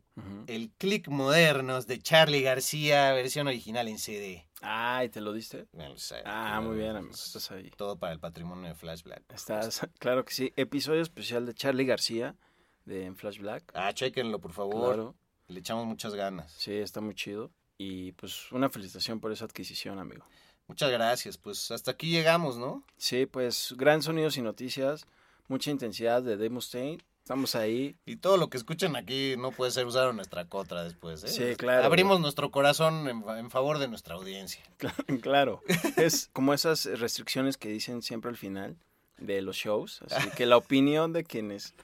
El 0.46 0.70
Click 0.76 1.08
Modernos 1.08 1.86
de 1.86 1.98
Charlie 1.98 2.42
García, 2.42 3.10
versión 3.14 3.46
original 3.46 3.88
en 3.88 3.98
CD. 3.98 4.46
Ay, 4.60 5.08
¿te 5.08 5.22
lo 5.22 5.32
diste? 5.32 5.66
Me 5.72 5.88
lo 5.88 5.96
sé, 5.96 6.16
Ah, 6.26 6.60
muy 6.62 6.76
bien, 6.76 6.90
amigo. 6.94 7.12
pues, 7.12 7.26
Estás 7.26 7.50
ahí. 7.52 7.70
Todo 7.76 7.98
para 7.98 8.12
el 8.12 8.20
patrimonio 8.20 8.68
de 8.68 8.74
Flashback. 8.74 9.22
Estás, 9.32 9.80
claro 9.98 10.24
que 10.26 10.34
sí. 10.34 10.52
Episodio 10.56 11.00
especial 11.00 11.46
de 11.46 11.54
Charlie 11.54 11.86
García 11.86 12.36
de 12.84 13.06
en 13.06 13.16
Flash 13.16 13.38
Black. 13.38 13.72
Ah, 13.74 13.92
chequenlo, 13.94 14.40
por 14.40 14.52
favor. 14.52 14.94
Claro, 14.94 15.14
Le 15.48 15.60
echamos 15.60 15.86
muchas 15.86 16.14
ganas. 16.14 16.52
sí, 16.52 16.72
está 16.74 17.00
muy 17.00 17.14
chido. 17.14 17.50
Y 17.78 18.12
pues 18.12 18.52
una 18.52 18.68
felicitación 18.68 19.20
por 19.20 19.32
esa 19.32 19.46
adquisición, 19.46 19.98
amigo. 19.98 20.24
Muchas 20.68 20.90
gracias. 20.90 21.38
Pues 21.38 21.70
hasta 21.70 21.92
aquí 21.92 22.10
llegamos, 22.10 22.58
¿no? 22.58 22.84
Sí, 22.98 23.24
pues 23.26 23.74
gran 23.78 24.02
sonidos 24.02 24.36
y 24.36 24.42
noticias, 24.42 25.06
mucha 25.48 25.70
intensidad 25.70 26.22
de 26.22 26.36
Dave 26.36 26.50
Mustaine. 26.50 27.02
Estamos 27.22 27.54
ahí. 27.54 27.94
Y 28.04 28.16
todo 28.16 28.36
lo 28.36 28.48
que 28.50 28.56
escuchen 28.56 28.96
aquí 28.96 29.36
no 29.38 29.52
puede 29.52 29.70
ser 29.70 29.86
usado 29.86 30.10
en 30.10 30.16
nuestra 30.16 30.44
contra 30.46 30.82
después, 30.82 31.22
¿eh? 31.22 31.28
Sí, 31.28 31.56
claro, 31.56 31.84
Abrimos 31.84 32.14
güey. 32.14 32.22
nuestro 32.22 32.50
corazón 32.50 33.08
en, 33.08 33.22
en 33.38 33.48
favor 33.48 33.78
de 33.78 33.86
nuestra 33.86 34.16
audiencia. 34.16 34.62
Claro, 35.22 35.62
es 35.96 36.30
como 36.32 36.52
esas 36.52 36.84
restricciones 36.98 37.56
que 37.56 37.68
dicen 37.68 38.02
siempre 38.02 38.28
al 38.30 38.36
final 38.36 38.76
de 39.18 39.40
los 39.40 39.54
shows. 39.56 40.00
Así 40.10 40.30
que 40.30 40.46
la 40.46 40.56
opinión 40.56 41.12
de 41.12 41.22
quienes 41.22 41.74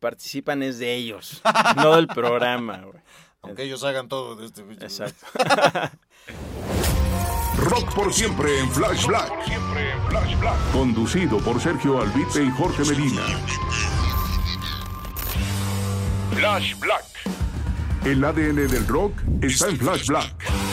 participan 0.00 0.62
es 0.64 0.78
de 0.80 0.94
ellos, 0.96 1.40
no 1.76 1.94
del 1.94 2.08
programa, 2.08 2.78
güey. 2.78 3.00
Aunque 3.42 3.62
ellos 3.62 3.84
hagan 3.84 4.08
todo 4.08 4.34
de 4.34 4.46
este 4.46 4.62
bicho. 4.64 4.82
Exacto. 4.84 5.24
Rock 7.58 7.94
por 7.94 8.12
siempre 8.12 8.58
en 8.58 8.70
Flash 8.72 9.06
Black. 9.06 9.32
Conducido 10.72 11.38
por 11.38 11.60
Sergio 11.60 12.00
Albite 12.00 12.42
y 12.42 12.50
Jorge 12.50 12.84
Medina. 12.84 13.22
Flash 16.40 16.74
Black. 16.78 17.04
El 18.06 18.24
ADN 18.24 18.66
del 18.66 18.86
rock 18.86 19.12
está 19.42 19.68
en 19.68 19.76
Flash 19.76 20.06
Black. 20.06 20.69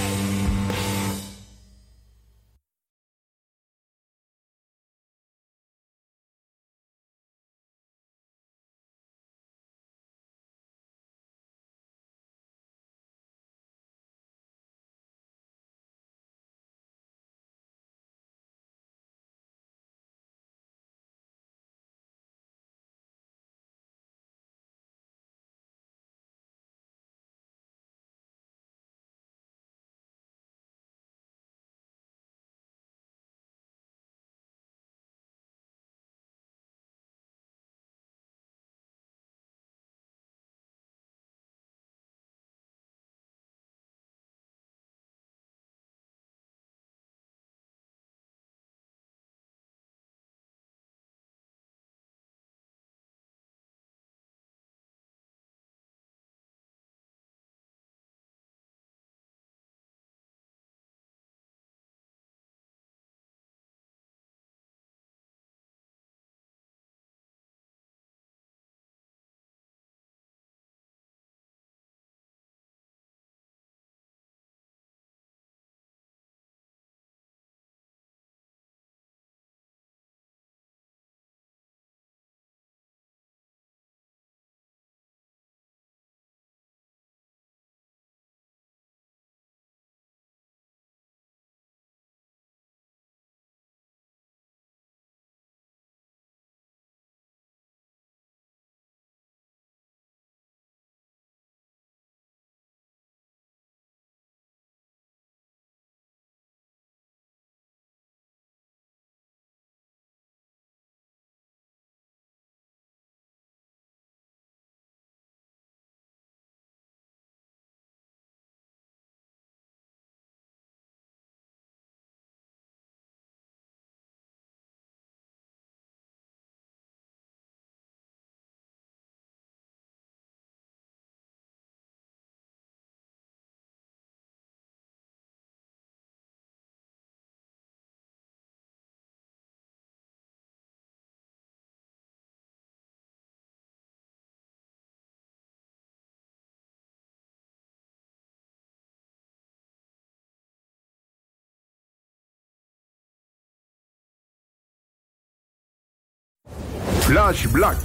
Flash 157.07 157.47
Black. 157.47 157.79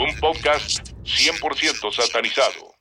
Un 0.00 0.08
podcast 0.22 0.94
100% 1.04 1.92
satanizado. 1.92 2.72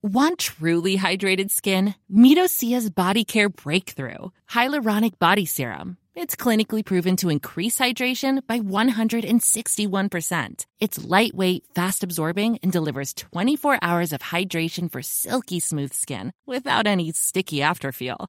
Want 0.00 0.38
truly 0.38 0.96
hydrated 0.96 1.50
skin? 1.50 1.96
Medocia's 2.08 2.88
Body 2.88 3.24
Care 3.24 3.48
Breakthrough 3.48 4.30
Hyaluronic 4.48 5.18
Body 5.18 5.44
Serum. 5.44 5.96
It's 6.14 6.36
clinically 6.36 6.84
proven 6.84 7.16
to 7.16 7.30
increase 7.30 7.80
hydration 7.80 8.46
by 8.46 8.60
161%. 8.60 10.66
It's 10.78 11.04
lightweight, 11.04 11.64
fast 11.74 12.04
absorbing, 12.04 12.60
and 12.62 12.70
delivers 12.70 13.12
24 13.12 13.80
hours 13.82 14.12
of 14.12 14.20
hydration 14.20 14.92
for 14.92 15.02
silky 15.02 15.58
smooth 15.58 15.92
skin 15.92 16.32
without 16.46 16.86
any 16.86 17.10
sticky 17.10 17.56
afterfeel. 17.56 18.28